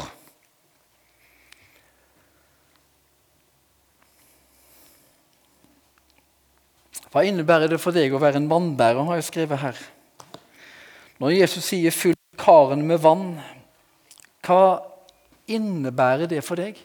Hva 7.11 7.25
innebærer 7.27 7.69
det 7.69 7.81
for 7.83 7.93
deg 7.93 8.15
å 8.15 8.23
være 8.23 8.41
en 8.41 8.49
vannbærer, 8.49 9.03
har 9.05 9.19
jeg 9.19 9.29
skrevet 9.29 9.61
her. 9.61 9.83
Når 11.21 11.37
Jesus 11.37 11.69
sier 11.69 11.93
'fyll 11.93 12.17
karen 12.39 12.87
med 12.87 13.03
vann', 13.05 13.43
hva 14.41 14.81
innebærer 15.47 16.31
det 16.31 16.41
for 16.45 16.57
deg? 16.57 16.79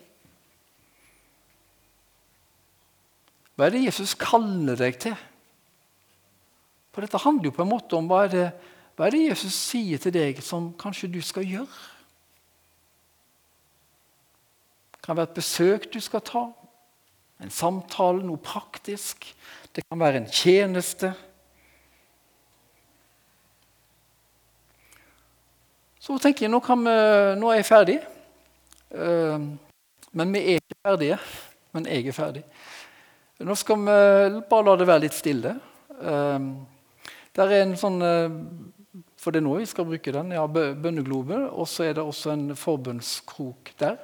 Hva 3.56 3.68
er 3.68 3.78
det 3.78 3.86
Jesus 3.86 4.14
kaller 4.20 4.76
deg 4.76 5.00
til? 5.00 5.16
For 6.92 7.02
Dette 7.02 7.24
handler 7.24 7.46
jo 7.46 7.56
på 7.56 7.64
en 7.64 7.72
måte 7.72 7.96
om 7.96 8.08
hva 8.08 8.26
er, 8.26 8.34
det, 8.34 8.52
hva 8.96 9.08
er 9.08 9.12
det 9.12 9.26
Jesus 9.26 9.56
sier 9.58 10.00
til 10.00 10.14
deg 10.16 10.40
som 10.44 10.70
kanskje 10.80 11.10
du 11.12 11.20
skal 11.24 11.44
gjøre? 11.44 11.82
Det 14.96 15.02
kan 15.04 15.18
være 15.18 15.30
et 15.30 15.38
besøk 15.38 15.90
du 15.92 16.00
skal 16.00 16.24
ta, 16.24 16.46
en 17.44 17.52
samtale, 17.52 18.24
noe 18.24 18.40
praktisk. 18.40 19.28
Det 19.76 19.84
kan 19.84 20.00
være 20.00 20.22
en 20.22 20.30
tjeneste. 20.32 21.12
Så 26.00 26.16
tenker 26.22 26.46
jeg 26.46 26.54
nå, 26.54 26.62
vi, 26.64 26.96
nå 27.42 27.50
er 27.52 27.60
jeg 27.60 27.68
ferdig. 27.68 27.98
Uh, 28.96 29.52
men 30.16 30.32
vi 30.32 30.44
er 30.54 30.62
ikke 30.62 30.80
ferdige. 30.88 31.18
Men 31.76 31.90
jeg 31.92 32.08
er 32.08 32.16
ferdig. 32.16 32.46
Nå 33.44 33.58
skal 33.60 33.82
vi 33.84 33.98
bare 34.48 34.68
la 34.70 34.78
det 34.80 34.88
være 34.88 35.04
litt 35.04 35.18
stille. 35.18 35.58
Uh, 36.00 36.54
der 37.36 37.52
er 37.52 37.66
en 37.66 37.76
sånn 37.80 38.00
uh, 38.00 38.40
For 39.26 39.34
det 39.34 39.40
er 39.42 39.48
nå 39.48 39.56
vi 39.58 39.66
skal 39.66 39.88
bruke 39.90 40.12
den. 40.14 40.36
Ja, 40.38 40.44
bønneglobe. 40.46 41.48
Og 41.58 41.66
så 41.66 41.88
er 41.88 41.96
det 41.98 42.04
også 42.06 42.36
en 42.36 42.52
forbønnskrok 42.54 43.72
der. 43.82 43.98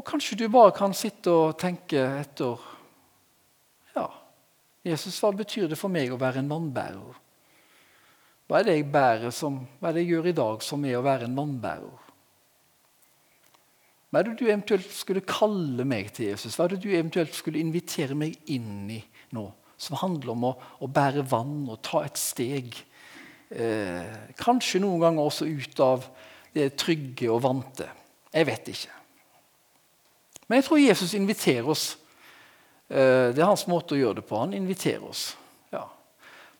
Og 0.00 0.06
kanskje 0.08 0.38
du 0.40 0.46
bare 0.48 0.72
kan 0.72 0.96
sitte 0.96 1.28
og 1.28 1.58
tenke 1.60 2.00
etter 2.22 2.62
Ja, 3.92 4.06
Jesus, 4.86 5.18
hva 5.20 5.28
betyr 5.36 5.68
det 5.68 5.76
for 5.76 5.92
meg 5.92 6.08
å 6.08 6.16
være 6.16 6.40
en 6.40 6.48
vannbærer? 6.48 7.18
Hva 8.48 8.62
er 8.62 8.64
det 8.64 8.78
jeg 8.78 8.86
bærer 8.94 9.34
som, 9.34 9.58
hva 9.76 9.90
er 9.90 9.98
det 9.98 10.06
jeg 10.06 10.14
gjør 10.14 10.28
i 10.30 10.38
dag 10.40 10.64
som 10.64 10.86
er 10.88 10.96
å 10.96 11.04
være 11.04 11.28
en 11.28 11.36
vannbærer? 11.36 12.06
Hva 14.08 14.22
er 14.22 14.26
det 14.30 14.38
du 14.40 14.46
eventuelt 14.48 14.88
skulle 14.94 15.26
kalle 15.28 15.84
meg 15.84 16.08
til, 16.16 16.32
Jesus? 16.32 16.56
Hva 16.56 16.64
er 16.64 16.78
det 16.78 16.80
du 16.86 16.88
eventuelt 16.94 17.36
skulle 17.36 17.60
invitere 17.60 18.16
meg 18.16 18.40
inn 18.50 18.88
i 18.96 19.02
nå? 19.36 19.44
Som 19.76 20.00
handler 20.00 20.32
om 20.32 20.48
å, 20.48 20.56
å 20.80 20.88
bære 20.88 21.28
vann 21.28 21.68
og 21.68 21.82
ta 21.84 22.06
et 22.08 22.18
steg. 22.18 22.72
Eh, 23.50 24.18
kanskje 24.38 24.78
noen 24.82 25.00
ganger 25.02 25.26
også 25.26 25.48
ut 25.50 25.80
av 25.82 26.04
de 26.54 26.64
er 26.66 26.74
trygge 26.78 27.30
og 27.30 27.42
vante. 27.42 27.86
Jeg 28.30 28.46
vet 28.46 28.68
ikke. 28.70 28.98
Men 30.46 30.60
jeg 30.60 30.66
tror 30.66 30.82
Jesus 30.82 31.14
inviterer 31.18 31.70
oss. 31.70 31.84
Eh, 32.90 33.30
det 33.34 33.38
er 33.38 33.48
hans 33.48 33.66
måte 33.70 33.96
å 33.96 34.00
gjøre 34.00 34.20
det 34.20 34.26
på. 34.26 34.38
Han 34.38 34.54
inviterer 34.54 35.02
oss. 35.06 35.32
Ja. 35.74 35.84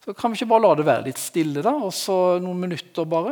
Så 0.04 0.14
kan 0.14 0.32
vi 0.32 0.38
ikke 0.38 0.50
bare 0.50 0.64
la 0.66 0.74
det 0.78 0.86
være 0.86 1.06
litt 1.08 1.18
stille, 1.18 1.62
da, 1.62 1.74
og 1.74 1.92
så 1.94 2.38
noen 2.42 2.62
minutter 2.66 3.06
bare? 3.06 3.28